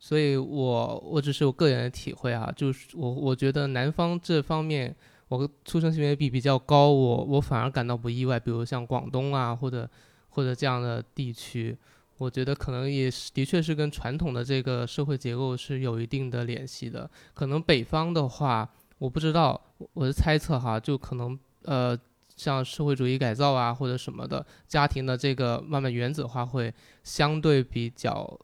[0.00, 4.94] 所以，我我只是我个人的体会啊，就是我我觉得南方这方面，
[5.26, 8.38] 我出生性别比比较高，我我反而感到不意外。
[8.38, 9.90] 比如像广东啊，或者
[10.28, 11.76] 或者这样的地区，
[12.16, 17.10] 我觉得可能也是的确是跟传统的这个社会结构是有一定的联系的。
[17.34, 19.60] 可能北方的话，我不知道，
[19.94, 21.98] 我的猜测哈，就可能呃，
[22.36, 26.72] 像社会主义改造啊或者什么的，家庭的这个慢慢原子化会
[27.02, 28.38] 相对比较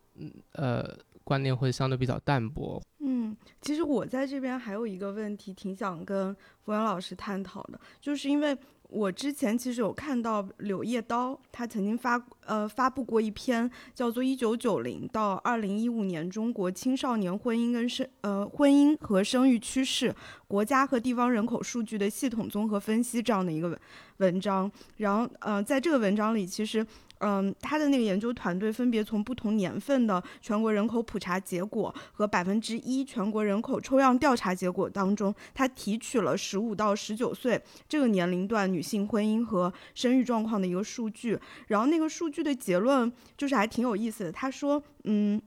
[0.54, 0.84] 呃。
[1.24, 2.80] 观念会相对比较淡薄。
[3.00, 8.56] 嗯，其实我在这边还有一个问题，挺想跟冯源老师探讨的，就是因为
[8.88, 20.14] 我之前其实有看到《柳叶刀》，他曾经发呃发布过一篇叫做《一九九零到二零一五年中国青少年婚姻跟生呃婚姻和生育趋势，
[20.46, 23.78] 国家和地方人口数据的系统综合分析》这样的一个文
[24.18, 24.70] 文章。
[24.98, 26.86] 然后呃，在这个文章里，其实。
[27.26, 37.58] 嗯，他的那个研究团队分别从不同年份的全国人口普查结果和百分之一全国人口抽样调查结果当中，他提取了十五到十九岁
[37.88, 45.40] 这个年龄段女性婚姻和生育状况的一个数据，然后那个数据的结论就是还挺有意思的，他说，嗯。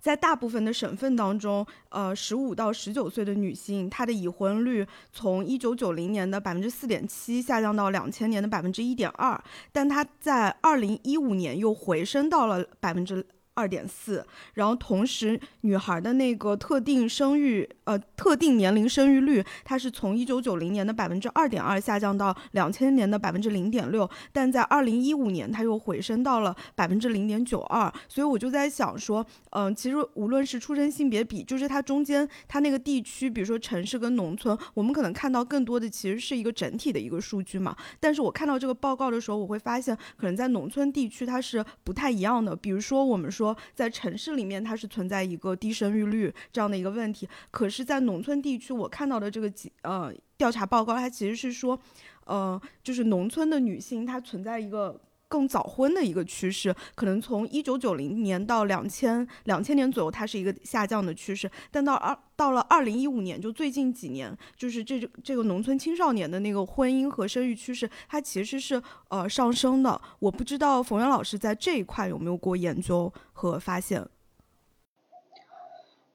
[0.00, 9.38] 在大部分的省份当中，呃，十五到十九岁的女性，她的已婚率从一九九零年的百分之四点七下降到两千年的百分之一点二，
[9.70, 13.24] 但她在二零一五年又回升到了百分之。
[13.60, 43.49] 二点四，然后同时女孩的那个特定生育呃特定年龄生育率，它是从一九九零年的百分之二点二下降到两千年的百分之零点六，但在二零一五年它又回升到了百分之零点九二，所以我就在想说，嗯，其实无论是出生性别比，就是它中间它那个地区，比如说城市跟农村，我们可能看到更多的其实是一个整体的一个数据嘛，但是我看到这个报告的时候，我会发现可能在农村地区它是不太一样的，比如说我们说。
[43.74, 47.28] 在城市里面，它是存在一个低生育率这样的一个问题。
[47.50, 51.78] 可是，在农村地区，我看到的这个几呃调查报告，它其实是说，
[52.24, 55.00] 呃，就是农村的女性她存在一个
[55.30, 56.74] 更早婚的一个趋势。
[56.94, 61.50] 可能从一九九零年到两千两千年左右，它是一个下降的趋势。
[61.70, 69.98] 但到二到了二零一五年，就最近几年，就是这这个农村青少年的那个婚姻和生育趋势，它其实是呃上升的。
[70.18, 73.10] 我不知道冯源老师在这一块有没有过研究。
[73.32, 74.06] 和发现，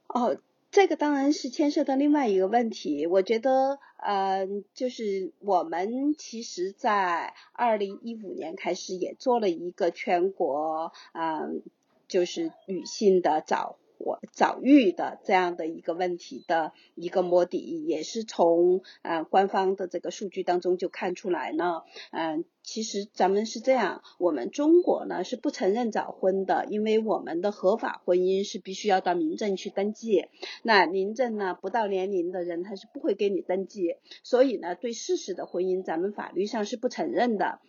[0.10, 0.38] 哦，
[0.76, 3.08] 这个当然是牵涉到另外一个问题。
[3.08, 11.64] 我觉得，嗯，就是我们其实，在二零一五年开始也做了一个全国，嗯，
[12.10, 13.78] 就是女性的早。
[13.98, 21.82] 我早育的这样的一个问题的一个摸底，也是从呃官方的这个数据当中就看出来呢。
[22.12, 30.26] 嗯，其实咱们是这样，我们中国呢是不承认早婚的，因为我们的合法婚姻是必须要到民政去登记。
[30.64, 37.60] 那民政呢不到年龄的人他是不会给你登记，所以呢对事实的婚姻咱们法律上是不承认的。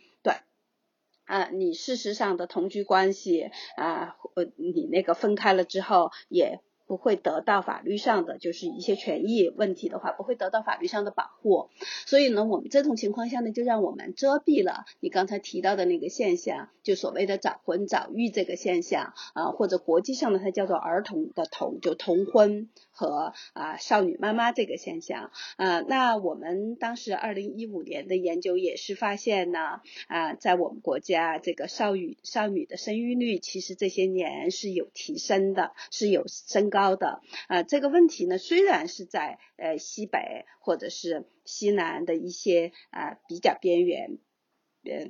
[1.26, 6.60] 啊，你事实上的同居关系啊，呃，你那个分开了之后也。
[6.88, 11.68] 不会得到法律上的就是一些权益问题的话，不会得到法律上的保护。
[12.06, 25.80] 所以呢，我们这种情况下呢，就让我们遮蔽了你刚才提到的那个现象，就所谓的早婚早育这个现象啊，或者国际上的它叫做儿童的童，就童婚和啊少女妈妈这个现象啊。
[25.80, 36.66] 那我们当时二零一五年的研究也是发现呢啊，在我们国家这个少女少女的生育率其实这些年是有提升的，是有升。
[36.70, 44.18] 高的啊，这个问题呢，虽然是在呃西北或者是西南的一些啊比较边缘。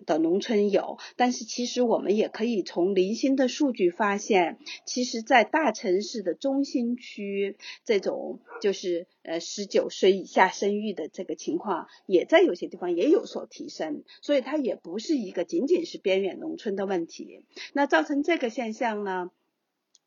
[0.06, 17.44] 的农村有，但是其实我们也可以从零星的数据发现，其实，在大城市的中心区，这种就是呃十九岁以下生育的这个情况，也在有些地方也有所提升，所以它也不是一个仅仅是边远农村的问题。
[17.72, 19.30] 那造成这个现象呢？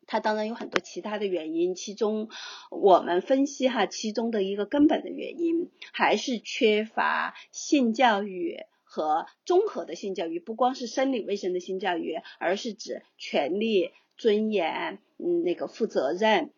[0.06, 2.30] 它当然有很多其他的原因，其中
[2.68, 8.56] 我们分析哈，其中的一个根本的原因还是缺乏性教育。
[8.92, 16.50] 和综合的性教育，不光是生理卫生的性教育，而是指权利、尊严、嗯，那个负责任，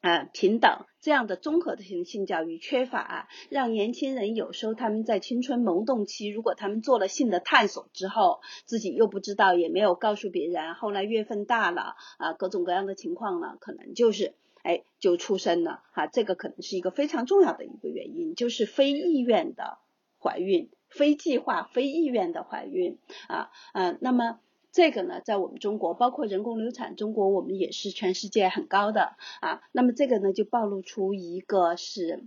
[0.00, 14.34] 啊，平等这样的综合的性性教育缺乏，让年轻人有时候他们在青春萌动期，如果他们做了性的探索之后，自己又不知道，也没有告诉别人，后来月份大了啊，各种各样的情况呢，可能就是
[14.64, 19.78] 哎就出生了哈，这个可能是一个非常重要的一个原因，就是非意愿的
[20.18, 20.70] 怀孕。
[20.88, 24.40] 非计划、非意愿的怀孕啊，嗯，那么
[24.72, 29.62] 这个呢，在我们中国，包括人工流产，中国我们也是全世界很高的啊。
[29.72, 32.24] 那么这个呢，就暴露出一个是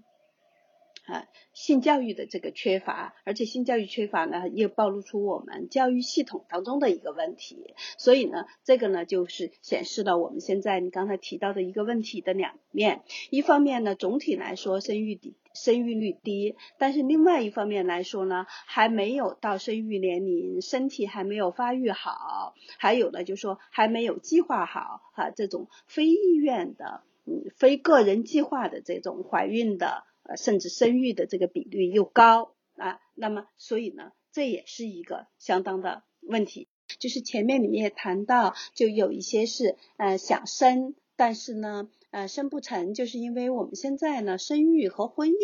[1.06, 7.76] 啊性教育的这个缺乏，而且性教育缺乏呢，又暴露出我们教育系统当中的一个问题。
[7.98, 13.04] 所以呢，这个呢，就是显示了我们现在你刚才提到的一个问题的两面。
[13.30, 15.36] 一方面呢，总体来说，生育低。
[15.60, 36.70] 生育率低，但是另外一方面来说呢，还没有到生育年龄，身体还没有发育好，还有呢，就是说还没有计划好哈，这种非意愿的，嗯，非个人计划的这种怀孕的，呃，甚至生育的这个比率又高啊，那么所以呢，这也是一个相当的问题。
[37.00, 41.90] 就是前面你们也谈到，就有一些是呃想生，但是呢。
[42.12, 45.36] 呃，生不成，就是因为我们现在呢，生育和婚姻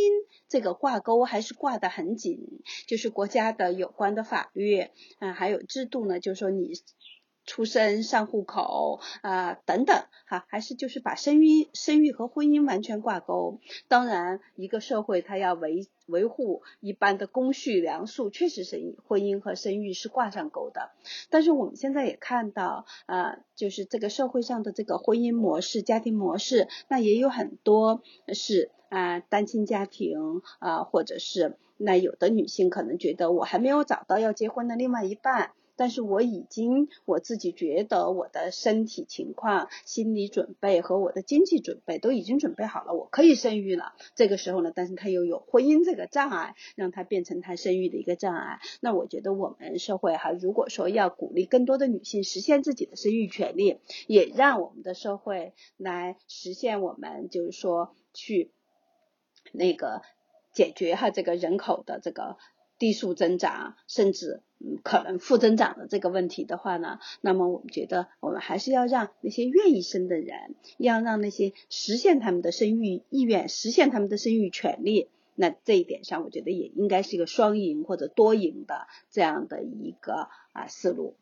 [0.49, 2.39] 这个挂钩还是挂得很紧，
[2.88, 4.80] 就是国家的有关的法律
[5.20, 6.74] 啊，还有制度呢，就是说你。
[7.46, 13.60] 出生、上户口啊等等，哈，还是就是把生育、生育和婚姻完全挂钩。
[13.88, 20.91] 当然，一个社会它要维维护一般的公序良俗，确实是婚姻和生育是挂上钩的。
[21.30, 28.02] 但是我们现在也看到，啊，就是这个社会上的这个婚姻模式、家庭模式，那也有很多
[28.34, 35.52] 是啊单亲家庭啊，或者是那有的女性可能觉得我还没有找到要结婚的另外一半。
[35.76, 43.93] 但是我已经我自己觉得我的身体情况、心理准备和我的经济准备都已经准备好了，我可以生育了。
[44.15, 48.59] 这个时候呢，但是他又有婚姻这个障碍，让他变成他生育的一个障碍。
[48.80, 58.51] 那我觉得我们社会哈，如果说要鼓励更多的女性实现自己的生育权利，也让我们的社会来实现我们就是说去
[59.51, 60.01] 那个
[60.53, 62.38] 解决哈这个人口的这个。
[62.78, 81.15] 低速增长，甚至嗯可能负增长的这个问题的话呢，那么我们觉得我们还是要让那些愿意生的人，要让那些实现他们的生育意愿、实现他们的生育权利，那这一点上，我觉得也应该是一个双赢或者多赢的这样的一个啊思路。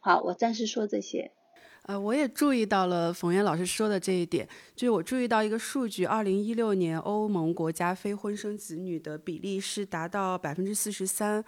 [0.00, 1.32] 好，我暂时说这些。
[1.88, 11.42] 呃，我也注意到了冯源老师说的这一点，就是我注意到一个数据，二零一六年欧盟国家非婚生子女的比例是达到百分之四十三，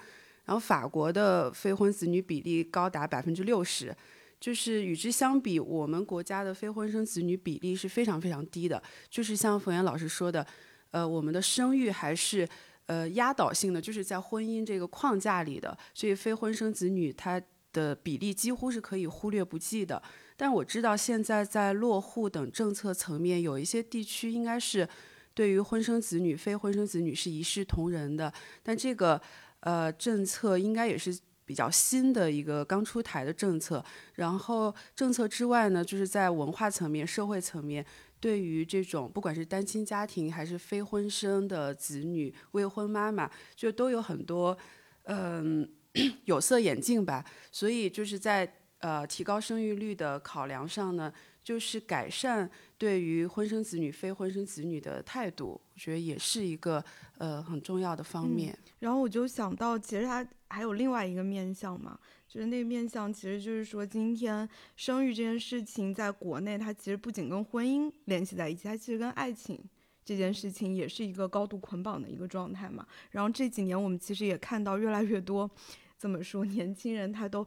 [0.46, 3.94] 然后法国的非婚子女比例高达百分之六十，
[4.40, 10.46] 就是与之相比，我们国家的非婚生子女比例是非常非常低的，就是像冯源老师说的，
[10.90, 12.48] 呃，我们的生育还是
[12.86, 17.38] 呃压倒性的，就是在婚姻这个框架里的，所以非婚生子女它
[17.72, 20.02] 的比例几乎是可以忽略不计的。
[20.36, 24.88] 但我知道现在在落户等政策层面，有一些地区应该是
[25.34, 28.32] 对于婚生子女、非婚生子女是一视同仁的。
[28.62, 29.20] 但这个
[29.60, 33.84] 呃政策应该也是比较新的一个刚出台的政策。
[34.14, 37.84] 然后政策之外呢，就是在文化层面、社会层面，
[38.18, 44.56] 对于这种不管是单亲家庭还是非婚生的子女、未婚妈妈，就都有很多
[45.04, 45.68] 嗯
[46.26, 47.24] 有色眼镜吧。
[47.52, 48.56] 所以就是在。
[48.80, 51.12] 呃，提高生育率的考量上呢，
[51.44, 56.82] 就是改善对于婚生子女、非婚生子女的态度，我觉得也是一个
[57.18, 58.58] 呃很重要的方面。
[58.78, 69.62] 然后我就想到，其实它还有另外一个面向嘛，就是那个面向其实就是说，今天生育这件事情在国内，它其实不仅跟婚姻联系在一起，它其实跟爱情
[70.04, 72.86] 这件事情也是一个高度捆绑的一个状态嘛。
[73.10, 75.50] 然后这几年我们其实也看到越来越多，
[75.96, 77.46] 怎么说，年轻人他都。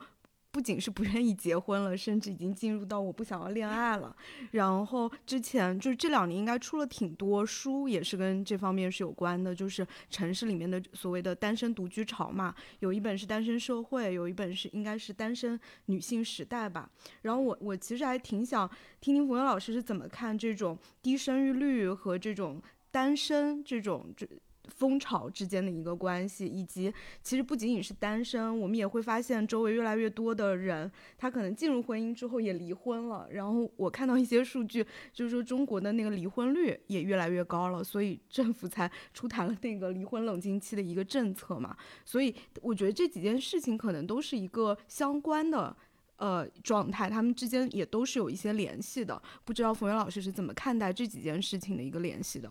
[0.53, 4.15] 不仅是不愿意结婚了，甚至已经进入到我不想要恋爱了。
[4.51, 12.53] 然后之前就是这两年应该出了挺多书，也是跟这方面是有关的，就是城市里面的所谓的单身独居潮嘛。
[12.81, 16.87] 有一本是《单身社会》，有一本是应该是《单身女性时代》吧。
[17.23, 18.69] 然后我我其实还挺想
[19.01, 24.27] 听听冯源老师是怎么看这种低生育率和这种单身这种这。
[24.69, 33.27] 风潮之间的一个关系，以及其实不仅仅是单身，我们也会发现周围越来越多的人，他可能进入婚姻之后也离婚了。
[33.31, 41.75] 然后我看到一些数据，就是说中国的那个离婚率也越来越高了，所以政府才出台了那个离婚冷静期的一个政策嘛。
[42.05, 45.75] 所以我觉得这几件事情可能都是一个相关的
[46.15, 49.21] 呃状态，他们之间也都是有一些联系的。
[49.43, 52.49] 不知道冯源老师是怎么看待这几件事情的一个联系的？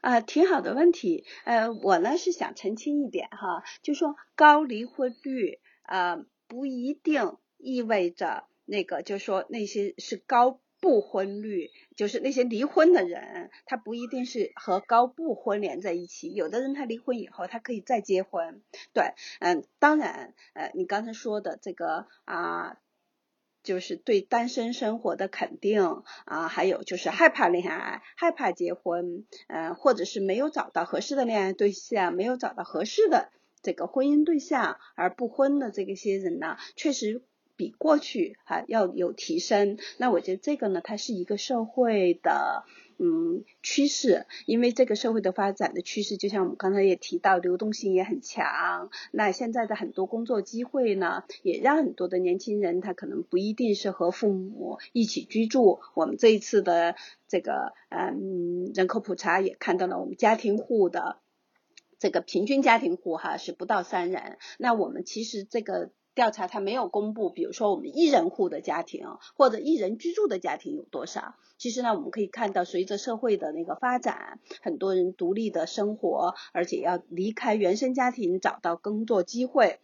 [0.00, 1.24] 啊，挺好的问题。
[1.44, 16.32] 呃，我呢是想澄清一点哈，就说高离婚率啊，不一定意味着那个，就说那些是高不婚率，就是那些离婚的人，他不一定是和高不婚连在一起。
[16.32, 18.62] 有的人他离婚以后，他可以再结婚。
[18.92, 22.78] 对，嗯，当然，呃，你刚才说的这个啊。
[23.64, 33.30] 就是对单身生活的肯定啊，还有就是害怕恋爱、害怕结婚，嗯，或者是没有找到合适的恋爱对象，没有找到合适的
[33.62, 37.22] 这个婚姻对象而不婚的这个些人呢，确实
[37.56, 39.78] 比过去还要有提升。
[39.96, 42.64] 那我觉得这个呢，它是一个社会的。
[42.98, 48.90] 嗯，趋势，因为这个社会的发展的趋势，就像我们刚才也提到，流动性也很强。
[49.10, 55.80] 那现在的很多工作机会呢，也让很多的年轻人他可能不一定是和父母一起居住。
[55.94, 56.94] 我们这一次的
[57.28, 61.18] 这个嗯人口普查也看到了，我们家庭户的
[61.98, 64.38] 这个平均家庭户哈是不到三人。
[64.58, 65.90] 那我们其实这个。
[66.14, 69.06] 调查它没有公布，比如说我们一人户的家庭
[69.36, 71.34] 或者一人居住的家庭有多少？
[71.58, 79.78] 其实呢，我们可以看到，随着社会的那个发展，很多人独立的生活，而且要离开原生家庭找到工作机会，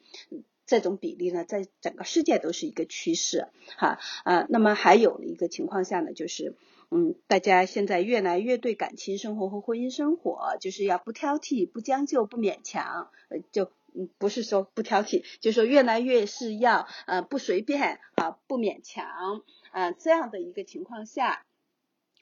[0.66, 3.49] 这种比例呢，在整个世界都是一个趋势。
[3.76, 6.55] 哈啊，那么还有一个情况下呢，就是
[6.91, 13.70] 嗯，大家现在越来越对感情生活和婚姻生活，就是要不挑剔、不将就、不勉强，呃，就。
[13.95, 21.45] 嗯，不是说不挑剔，就是说越来越是要呃不随便啊，不勉强啊这样的一个情况下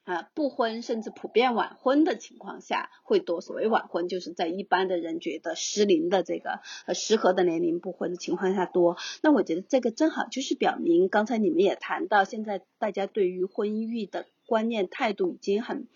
[0.05, 3.41] 啊不婚甚至普遍晚婚的情况下会多。
[3.41, 8.97] 所谓晚婚，就是在一般的人觉得适龄的这个呃适合的年龄不婚的情况下多。
[9.23, 15.87] 那我觉得这个正好就是表明，刚才你们也谈到，现在大家对于婚育的观念态度已经很。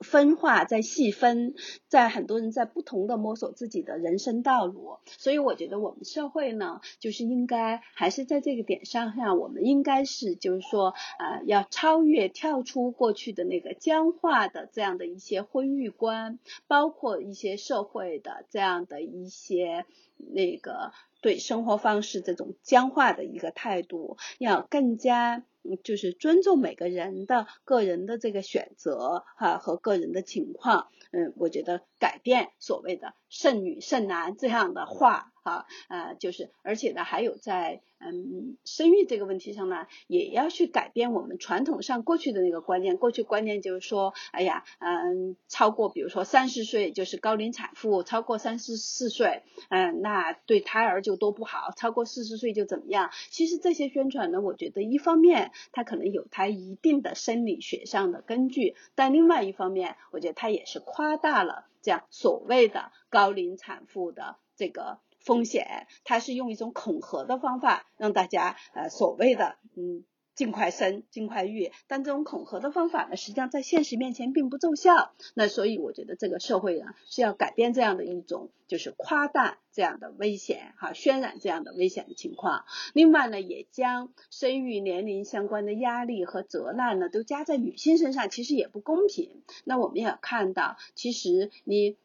[0.00, 1.54] 分化在细分，
[1.88, 19.86] 在很多人在不同的摸索自己的人生道路，所以我觉得我们社会呢，就是应该还是在这个点上上，我们应该是就是说，呃，要超越跳出过去的那个僵化的这样的一些婚育观，包括一些社会的这样的一些
[20.16, 25.44] 那个对生活方式这种僵化的一个态度，要更加。
[25.82, 35.32] 就是尊重每个人的个人的这个选择哈和个人的情况，嗯，我觉得改变所谓的剩女剩男这样的话。
[35.46, 42.96] 啊，呃，就是，而且呢，还有在嗯生育这个问题上呢，也要去改变我们传统上过去的那个观念。
[42.96, 53.10] 过去观念就是说，哎呀，嗯，超过比如说三十岁就是高龄产妇，超过三十四岁，嗯，那对胎儿就都不好，超过四十岁就怎么样？
[53.30, 64.98] 其实这些宣传呢，我觉得一方面它可能有它一定的生理学上的根据，但另外一方面，我觉得它也是夸大了这样所谓的高龄产妇的这个。
[65.26, 70.04] 风险，它是用一种恐吓的方法让大家呃所谓的嗯
[70.36, 75.14] 尽快生尽快育，但这种恐吓的方法呢，实际上在现实面前并不奏效。
[75.34, 82.66] 那所以我觉得这个社会呢是要改变这样的一种就是夸大这样的危险哈，渲染这样的危险的情况。
[82.92, 89.42] 另外呢，也将生育年龄相关的压力和责难呢都加在女性身上，其实也不公平。
[89.64, 91.96] 那我们也看到，其实你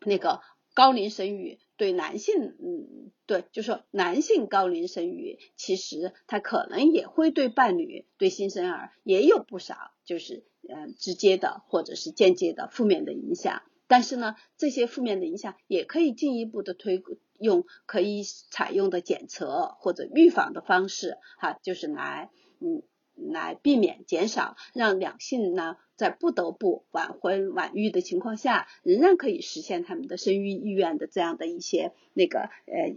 [0.00, 0.42] 那个
[0.74, 1.58] 高龄生育。
[1.78, 13.62] 对男性，嗯，对，就说男性高龄生育，其实他可能也会对伴侣、对新生儿也有不少，就是嗯直接的或者是间接的负面的影响。
[13.86, 17.02] 但是呢，这些负面的影响也可以进一步的推
[17.38, 22.28] 用可以采用的检测或者预防的方式，哈，就是来
[22.60, 22.82] 嗯
[23.30, 25.76] 来避免减少让两性呢。
[25.96, 32.96] 在不得不晚婚晚育的情况下，仍然可以实现他们的生育意愿的这样的一些那个呃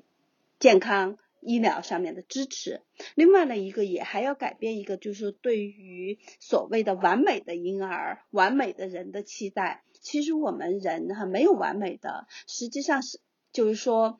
[0.60, 2.82] 健康医疗上面的支持。
[3.16, 9.84] 另外呢，一个也还要改变一个，就是对于所谓的完美的婴儿、完美的人的期待。
[10.00, 13.20] 其实我们人哈没有完美的，实际上是
[13.52, 14.20] 就是说。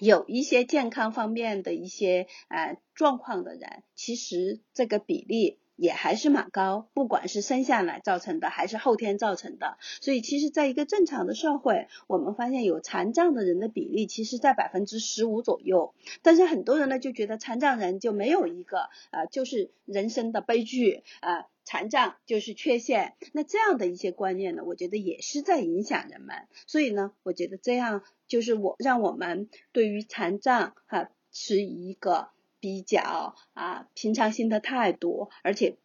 [0.00, 9.78] 有一些健康方面的一些呃状况的人，其实这个比例也还是蛮高，不管是生下来造成的还是后天造成的。
[10.00, 15.92] 所以其实，在一个正常的社会，我们发现有残障的人的比例，其实在百分之十五左右。
[16.22, 21.46] 但是很多人呢就觉得残障人就没有一个呃，就是人生的悲剧啊。
[21.64, 26.48] 残障就是缺陷，那这样的一些观念呢，我觉得也是在影响人们。
[26.66, 32.30] 所以呢，我觉得这样就是我让我们对于残障哈持一个
[32.62, 35.76] 比较啊平常心的态度，而且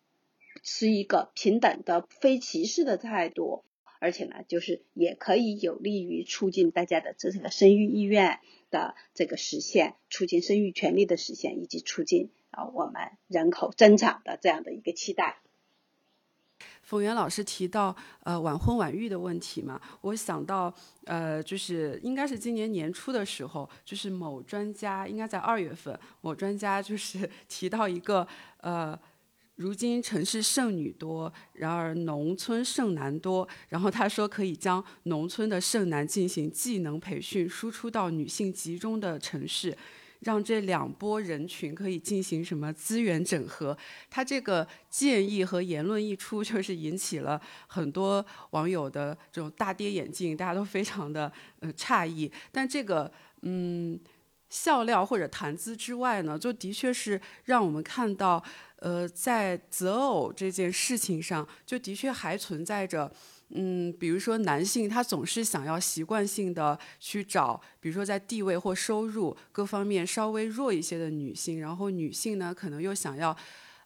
[0.61, 3.63] 是一个平等的非歧视的态度，
[3.99, 15.39] 而且呢，就是也可以有利于促进大家的这个生育意愿的这个实现，促进生育权利的实现，以及促进啊我们人口增长的这样的一个期待。
[16.82, 20.74] 冯源老师提到呃晚婚晚育的问题嘛，我想到
[21.05, 28.26] 呃就是应该是今年年初的时候，就是某专家应该在二月份，某专家就是 提到一个
[28.62, 28.97] 呃，
[29.55, 39.78] 如今城市剩女多，然而农村剩男多，然后他说可以将农村的剩男进行技能培训，输出到女性集中的城市。
[40.22, 43.78] 让这两波人群可以进行什么资源整合？
[44.09, 52.32] 他这个建议和言论一出，就是引起了很多网友的这种大跌眼镜，大家都非常的呃诧异。
[52.51, 53.11] 但这个
[53.41, 53.99] 嗯
[54.49, 58.43] 笑料或者谈资之外呢，就的确是让我们看到，
[58.78, 63.11] 呃，在择偶这件事情上，就的确还存在着。
[63.52, 73.34] 嗯，比如说男性他总是想要习惯性的去找，比如说在地位或收入各方面稍微弱一些的女性，然后女性呢可能又想要，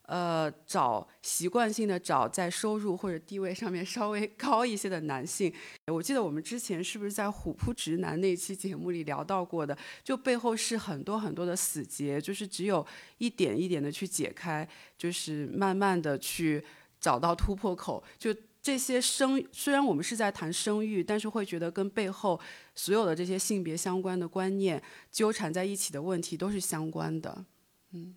[0.07, 5.53] 呃，找习惯性的找在收入或者地位上面稍微 高一些的男性。
[5.85, 9.77] 我记得我们之前是不是在虎扑直男那期节目里聊到过的？
[10.03, 12.83] 就背后是很多很多的死结，就是只有
[13.19, 16.63] 一点一点的去解开，就是慢慢的去
[16.99, 18.35] 找到突破口，就。
[18.61, 22.39] 这些生虽然我们是在谈生育，但是会觉得跟背后
[22.75, 27.45] 所有的这些性别相关的观念纠缠在一起的问题都是相关的。
[27.93, 28.15] 嗯，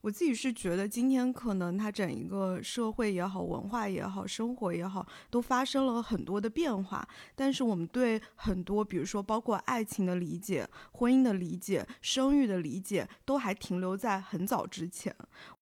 [0.00, 7.06] 我自己是觉得今天可能它整一个社会也好，文化也好，生活也好，都发生了很多的变化。
[7.34, 15.12] 但是我们对很多，比如说包括爱情的理解、婚姻的理解、生育的理解，都还停留在很早之前。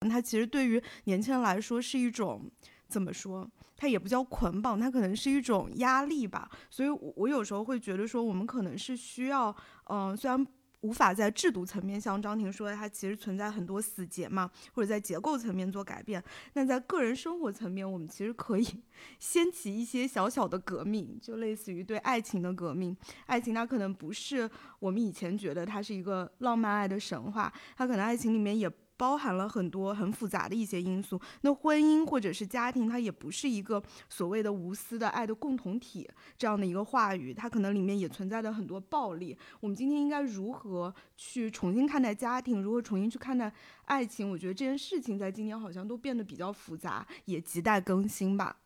[0.00, 2.48] 它其实对于年轻人来说是一种
[2.88, 3.48] 怎么说？
[3.76, 6.50] 它也不叫捆绑，它可能是一种压力吧。
[6.70, 9.54] 所以，我我有时候会觉得说，我们可能是需要，
[9.90, 10.46] 嗯，虽然
[10.80, 16.22] 无法在制度层面像张婷说的，它其实存在很多死结嘛，或者在结构层面做改变，
[16.54, 18.66] 但在个人生活层面，我们其实可以
[19.18, 22.96] 掀起一些小小的革命，就类似于对爱情的革命。
[23.26, 28.70] 爱情它可能不是我们以前觉得它是一个浪漫爱的神话，它可能爱情里面也。
[28.96, 31.20] 包含了很多很复杂的一些因素。
[31.42, 39.36] 那婚姻或者是家庭，它也不是一个所谓的无私的爱的共同体这样的一个话语，它可能里面也存在着很多暴力。
[39.60, 42.62] 我们今天应该如何去重新看待家庭？
[42.62, 43.52] 如何重新去看待
[43.84, 44.30] 爱情？
[44.30, 48.56] 我觉得这件事情在今年好像都变得比较复杂，也亟待更新吧。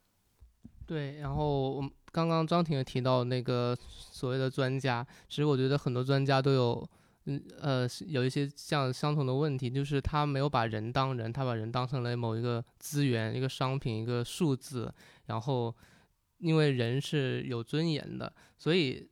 [0.86, 6.88] 对，然后我们刚刚张婷也提到那个所谓的专家，其实我觉得很多专家都有。
[7.26, 14.92] 嗯呃，有一些像相同的问题，就是他没有把人当人，他把人当成了某一个资源、一个商品、一个数字。
[15.26, 15.72] 然后，
[16.38, 19.06] 因为人是有尊严的，所以，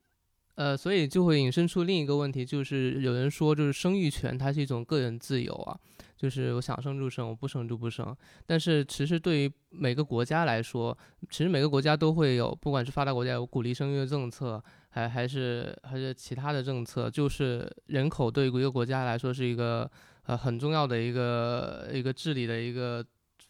[0.54, 5.78] 呃，所以就会引申出另一个问题，就是有人说，就是生育权它是一种个人自由啊，
[6.16, 8.16] 就是我想生就生，我不生就不生。
[8.46, 10.96] 但是其实对于每个国家来说，
[11.30, 14.64] 其实每个国家都会有，不管是发达国家有鼓励生育的政策。
[14.98, 19.88] 还还是还是其他的政策，就是人口对于一个国家来说是一个
[20.24, 23.04] 呃很重要的一个一个治理的一个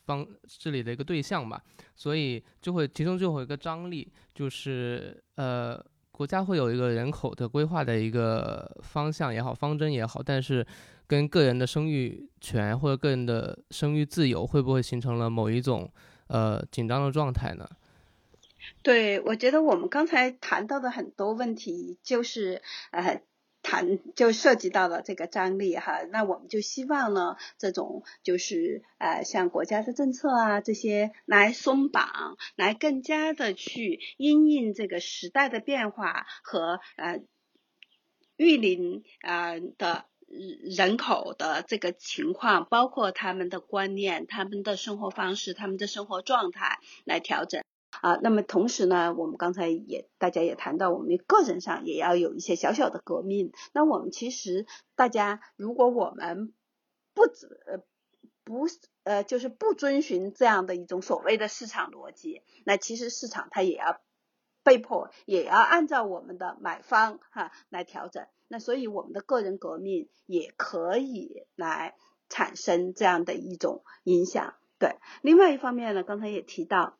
[0.04, 1.58] 方治理的一个对象吧，
[1.96, 10.66] 所以就会其中就会有一个张力，就是呃国家会有一个人口的规划的一个方向也好，方针也好，但是
[11.06, 15.90] 跟个人的生育权或者个人的生育自由会不会形成了某一种
[16.26, 17.66] 呃紧张的状态呢？
[18.82, 23.22] 对，我觉得我们刚才谈到的很多问题，就是呃
[23.62, 26.02] 谈就涉及到了这个张力哈。
[26.10, 37.20] 那我们就希望呢，这种就是呃像国家的政策啊这些来松绑，来更加的去因应这个时代的变化和呃
[38.36, 47.62] 育龄啊的人口的这个情况，包括他们的观念、他们的生活方式、他们的生活状态来调整
[48.02, 48.18] 啊。
[48.22, 53.52] 那么同时呢，我们刚才也大家也谈到，我们个人上也要有一些小小的革命。
[53.72, 56.52] 那我们其实大家，如果我们
[57.14, 57.82] 不呃
[58.44, 58.66] 不
[59.04, 64.00] 呃就是不遵循这样的一种所谓的市场逻辑，那其实市场它也要
[64.62, 68.26] 被迫也要按照我们的买方哈来调整。
[68.48, 71.94] 那所以我们的个人革命也可以来
[72.28, 74.54] 产生这样的一种影响。
[74.78, 76.97] 对，另外一方面呢，刚才也提到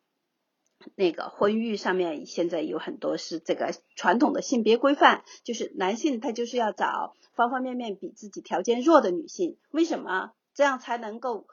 [0.94, 10.32] 那个婚育上面现在有很多是这个传统的性别规范，就是男性他就是要找方方面面比自己条件弱的女性，为什么？
[10.54, 11.46] 这样才能够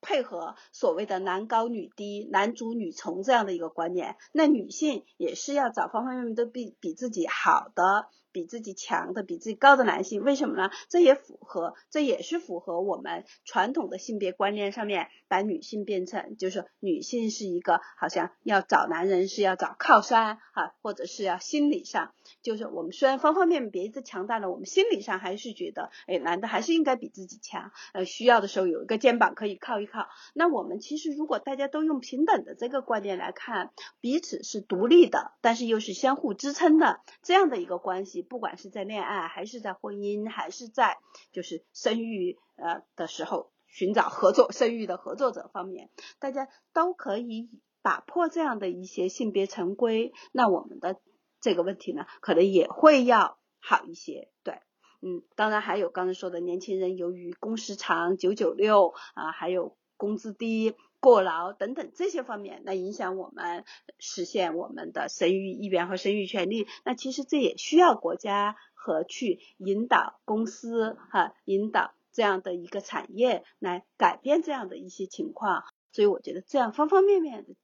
[0.00, 4.16] 配合所谓的男高女低、男主女从这样的一个观念。
[4.32, 8.08] 那女性也是要找方方面面都比比自己好的。
[8.34, 10.70] 比自己强的、比自己高的男性，为什么呢？
[10.88, 30.08] 这也符合，这也是符合我们传统的性别观念上面，把女性变成就是女性是一个好像要找男人是要找靠山啊，或者是要心理上，就是我们虽然方方面面别的强大了，我们心理上还是觉得，哎，男的还是应该比自己强，呃，需要的时候有一个肩膀可以靠一靠。
[30.34, 33.70] 那我们其实如果大家都用平等的这个观念来看，
[34.00, 38.22] 彼此是独立的，但是又是相互支撑的这样的一个关系。
[38.22, 40.98] 不管是在恋爱，还是在婚姻，还是在
[41.30, 47.48] 就是生育呃的时候寻找合作生育的合作者方面，大家都可以
[47.82, 50.98] 打破这样的一些性别成规，那我们的
[51.44, 54.30] 这个问题呢，可能也会要好一些。
[54.42, 54.60] 对，
[55.02, 60.74] 嗯，当然还有刚才说的年轻人由于工时长，九九六啊，还有工资低。
[61.00, 63.66] 过劳等等这些方面，那影响我们
[63.98, 66.66] 实现我们的生育意愿和生育权利。
[66.82, 75.64] 那其实这也需要国家和去引导公司哈，引导这样的一个产业来改变这样的一些情况。
[75.92, 77.54] 所以我觉得这样方方面面的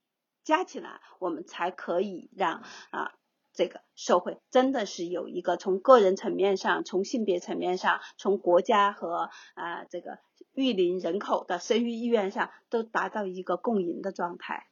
[0.44, 3.12] 加起来，我们才可以让啊
[3.60, 10.18] 这个社会真的是有一个从个人层面上、从性别层面上、从国家和啊这个。
[10.54, 14.66] 育龄人口的生育意愿上都达到一个共赢的状态。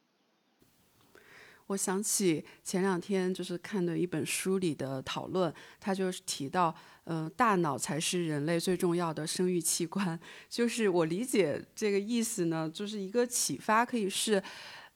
[1.68, 6.74] 我想起前两天就是看的一本书里的讨论，他就是提到，
[7.04, 10.18] 呃，大脑才是人类最重要的生育器官。
[10.48, 14.42] 就是我理解这个意思呢，就是一个启发，可以是，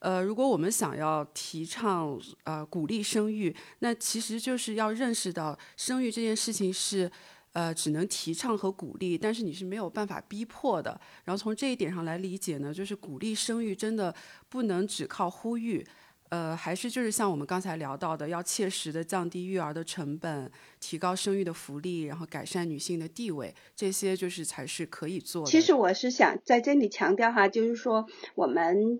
[0.03, 7.11] 呃，如果我们想要提倡呃鼓励生育，那其实就是要认识到生育这件事情是。
[7.55, 10.99] 呃，只能提倡和鼓励，但是你是没有办法逼迫的。
[11.25, 14.15] 然后从这一点上来理解呢，就是鼓励生育真的
[14.49, 15.87] 不能只靠呼吁，
[16.31, 20.51] 呃，还是就是像我们刚才聊到的，要切实的降低育儿的成本，
[20.81, 25.51] 提高生育的福利，然后改善女性的地位，这些就是才是可以做的。
[25.51, 28.99] 其实我是想在这里强调哈，就是说我们。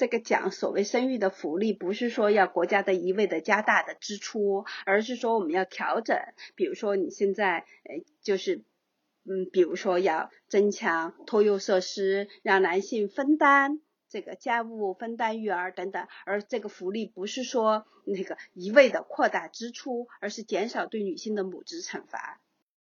[0.00, 6.16] 这个讲所谓生育的福利，不是说要国家的一味的加大的支出，而是说我们要调整。
[6.54, 8.64] 比如说你现在，呃，就是，
[9.24, 16.08] 嗯，比如说要增强托幼设施，让男性分担这个家务、分担育儿等等。
[16.24, 22.40] 而这个福利不是说那个一味的扩大支出，而是减少对女性的母职惩罚。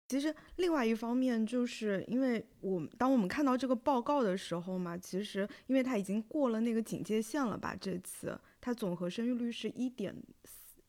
[0.07, 7.75] 其实，另外一方面，就是因为我当我们看到这个报告的时候嘛，其实因为它已经过了那个警戒线了吧？
[7.79, 10.15] 这次它总和生育率是一点。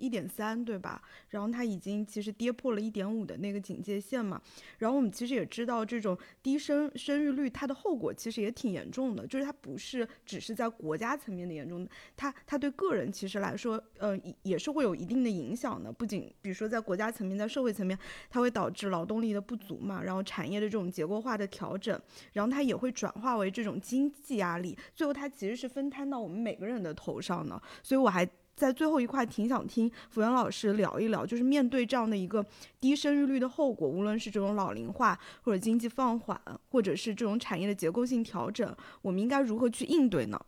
[0.04, 1.00] 一点三对吧？
[1.30, 4.40] 然后它已经其实跌破了一点五的那个警戒线嘛。
[4.78, 15.90] 然后我们其实也知道，这种低生生育率它的后果其实也挺严重的，就是它不是只是在国家层面的严重，它它对个人其实来说，呃，也是会有一定的影响的。
[15.90, 17.98] 不仅比如说在国家层面，在社会层面，
[18.28, 21.98] 它会导致劳动力的不足嘛，然后产业的这种结构化的调整，
[22.32, 27.60] 然后它也会转化为这种经济压力，最后它其实是分摊到我们每个人的头上的。
[27.82, 28.28] 所以我还。
[28.56, 32.44] 在最后一块，挺想听福原老师聊一聊，就是面对这样的一个
[32.80, 36.40] 低生育率的后果，无论是这种老龄化，或者经济放缓，
[36.70, 40.44] 或者是这种产业的结构性调整，我们应该如何去应对呢？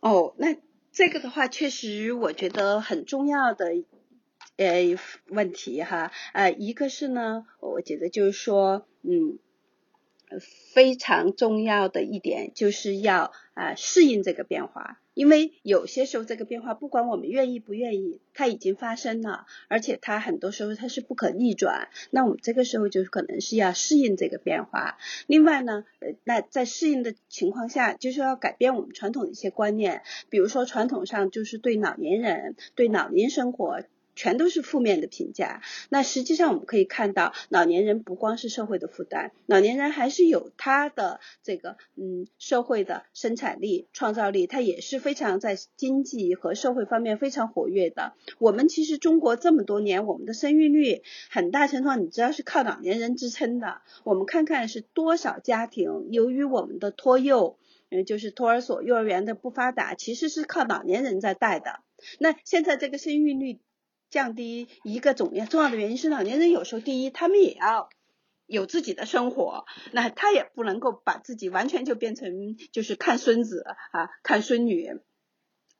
[0.00, 0.56] 哦，那
[0.92, 3.82] 这个的话，确实我觉得很重要的
[4.56, 4.96] 呃
[5.28, 9.38] 问题哈，呃，一个是呢，我觉得就是说，嗯，
[10.72, 15.00] 非常重要的一点就是要啊适应这个变化。
[15.20, 21.90] 因为有些时候这个变化，不管我们愿意不愿意，它已经发生了，而且它很多时候它是不可逆转。
[22.10, 24.96] 那我们这个时候就可能是要适应这个变化。
[25.26, 30.00] 另外呢，呃，那在适应的情况下，就是要改变我们传统的一些观念，
[30.30, 33.82] 比如说传统上就是对老年人、对老年生活。
[34.20, 35.62] 全都是负面的评价。
[35.88, 48.12] 那实际上我们可以看到，老年人不光是社会的负担，老年人还是有他的这个嗯社会的生产力、创造力，他也是非常在经济和社会方面非常活跃的。
[48.38, 53.80] 我们其实中国这么多年，我们的生育率很大程度上你知道是靠老年人支撑的。
[54.04, 57.56] 我们看看是多少家庭由于我们的托幼。
[57.92, 61.80] 嗯，就是托儿所、幼儿园的不发达，其实是靠老年人在带的。
[62.20, 63.58] 那现在这个生育率
[64.10, 67.88] 降低，一个重要重要的原因是老年人有时候第一，他们也要
[68.46, 75.00] 有自己的生活，那他也不能够把自己完全就变成就是看孙子啊、看孙女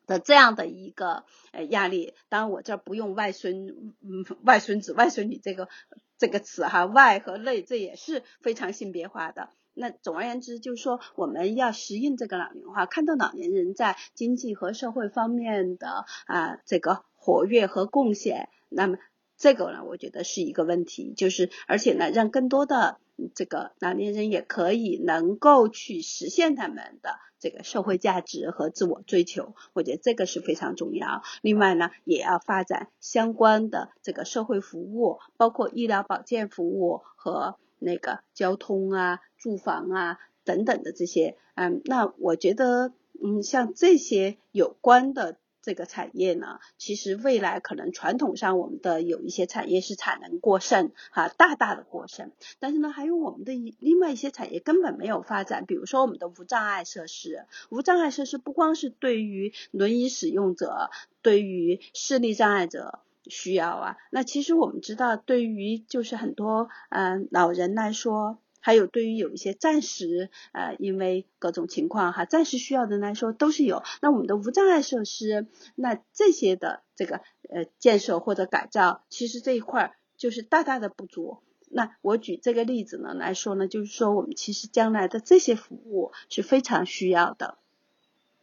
[0.07, 2.14] 的这样的一个呃压力。
[2.28, 5.68] 当然，我这不用外孙、嗯外孙子、外孙女这个
[6.16, 9.51] 这个词哈，外和内这也是非常性别化的。
[9.72, 18.99] 那总而言之，就是说我们要适应这个老龄化，看到老年人在经济和社会方面的啊这个活跃和贡献，那么
[19.37, 22.99] 这个呢，我觉得是一个问题，就是而且呢，让更多的
[23.37, 31.22] 这个老年人也可以能够去实现他们的这个社会价值和自我追求，我觉得这个是非常重要。
[31.41, 37.57] 另外呢，也要发展相关的这个社会服务，包括医疗保健服务和。
[37.83, 42.93] 那个交通啊、住房啊等等的这些，嗯，那我觉得，
[43.24, 52.31] 嗯，像这些有关的这个产业呢，其实未来可能传统上我们的有一些产业是产能过剩，哈，大大的过剩。
[52.59, 57.47] 但是呢，还有我们的一另外一些产业根本没有发展，比如说我们的无障碍设施。
[57.69, 60.91] 无障碍设施不光是对于轮椅使用者，
[61.23, 63.01] 对于视力障碍者。
[63.27, 73.83] 需要啊，那其实我们知道，对于就是很多嗯老人来说，还有对于有一些暂时呃因为各种情况哈暂时需要的人来说，都是有。
[74.01, 81.39] 那我们的无障碍设施，那这些的这个呃建设或者改造，其实这一块就是大大的不足。
[81.73, 87.59] 那我举这个例子呢来说呢，就是说我们其实将来的这些服务是非常需要的。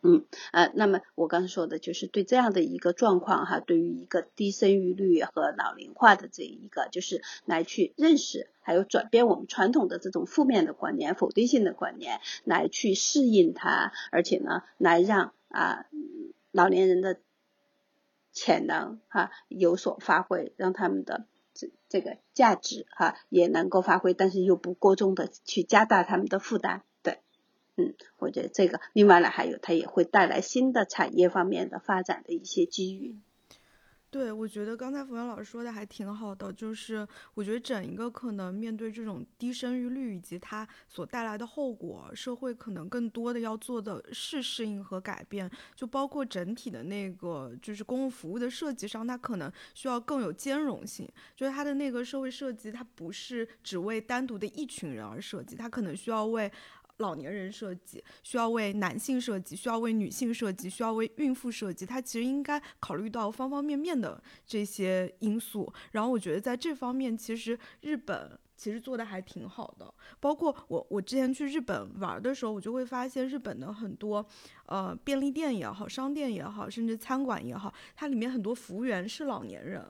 [0.04, 15.86] 嗯呃，那么我刚才说的就是对这样的一个状况哈，对于一个低生育率和老龄化的这一个，就是来去认识，还有转变我们传统的这种负面的观念、否定性的观念，来去适应它，而且呢，来让啊
[16.52, 17.20] 老年人的
[18.32, 21.26] 潜能哈有所发挥，让他们的
[21.56, 26.84] 这这个价值哈也能够发挥，但是又不过重的去加大他们的负担。
[27.78, 33.16] 嗯，我觉得这个，另外呢，还有它也会带来新的产业方面的发展的一些机遇。
[34.10, 56.50] 对，我觉得刚才冯源老师说的还挺好的，就是我觉得整一个可能面对这种低生育率以及它所带来的后果，社会可能更多的要做的是适应和改变，就包括整体的那个就是公共服务的设计上，它可能需要更有兼容性，就是它的那个社会设计，它不是只为单独的一群人而设计，它可能需要为。
[56.98, 61.86] 老年人设计需要为男性设计，需要为女性设计，需要为孕妇设计。
[61.86, 65.72] 它其实应该考虑到方方面面的这些因素。
[65.92, 69.94] 然后我觉得在这方面，其实日本其实做的还挺好的。
[70.20, 74.26] 包括我我之前去日本玩的时候，我就会发现日本的很多
[74.66, 79.86] 呃便利店也好，商店也好，甚至餐馆也好，它里面很多服务员是老年人。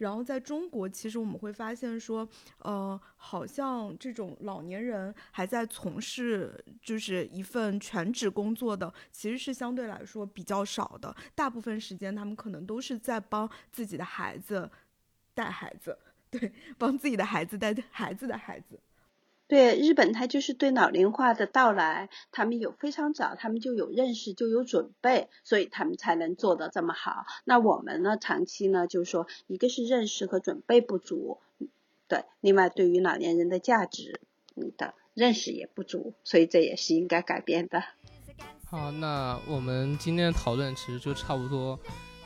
[0.00, 2.26] 然后在中国，其实我们会发现说，
[2.60, 11.14] 呃，好像这种老年人还在从事就是一份全职工作的，其实是相对来说比较少的。
[11.34, 14.70] 大部分时间他们可能都是在帮自己的孩子
[15.34, 15.98] 带孩子，
[16.30, 18.80] 对，帮自己的孩子带孩子的孩子。
[19.50, 27.26] 对日本，他就是对老龄化的到来，他们有非常早，他们就有认识，就有准备，所以他们才能做得这么好。
[27.44, 31.38] 那我们呢，长期呢，就是说，一个是认识和准备不足，
[32.06, 34.20] 对，另外对于老年人的价值
[34.54, 37.82] 你的认识也不足，所以这也是应该改变的。
[38.66, 41.76] 好，那我们今天的讨论其实就差不多。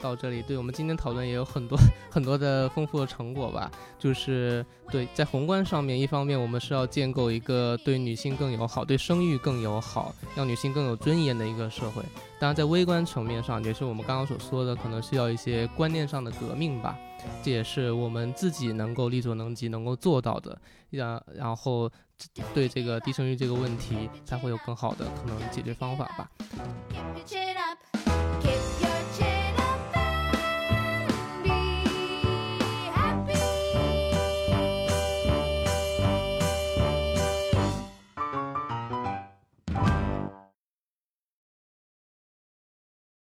[0.04, 1.78] 到这里，对我们今天讨论也有很多
[2.12, 3.70] 很多的丰富的成果吧。
[3.98, 12.02] 就是对在宏观上面，一方面我们是要建构一个对女性更友好、对生育更友好、让女性更有尊严的一个社会。
[12.38, 16.98] 当然，在微观层面上，也是我们刚刚所说的，可能需要一些观念上的革命吧。
[17.42, 20.60] 这也是我们自己能够力所能及、能够做到的。
[20.90, 21.90] 然然后
[22.52, 26.30] 对这个低生育这个问题，才会有更好的可能解决方法吧。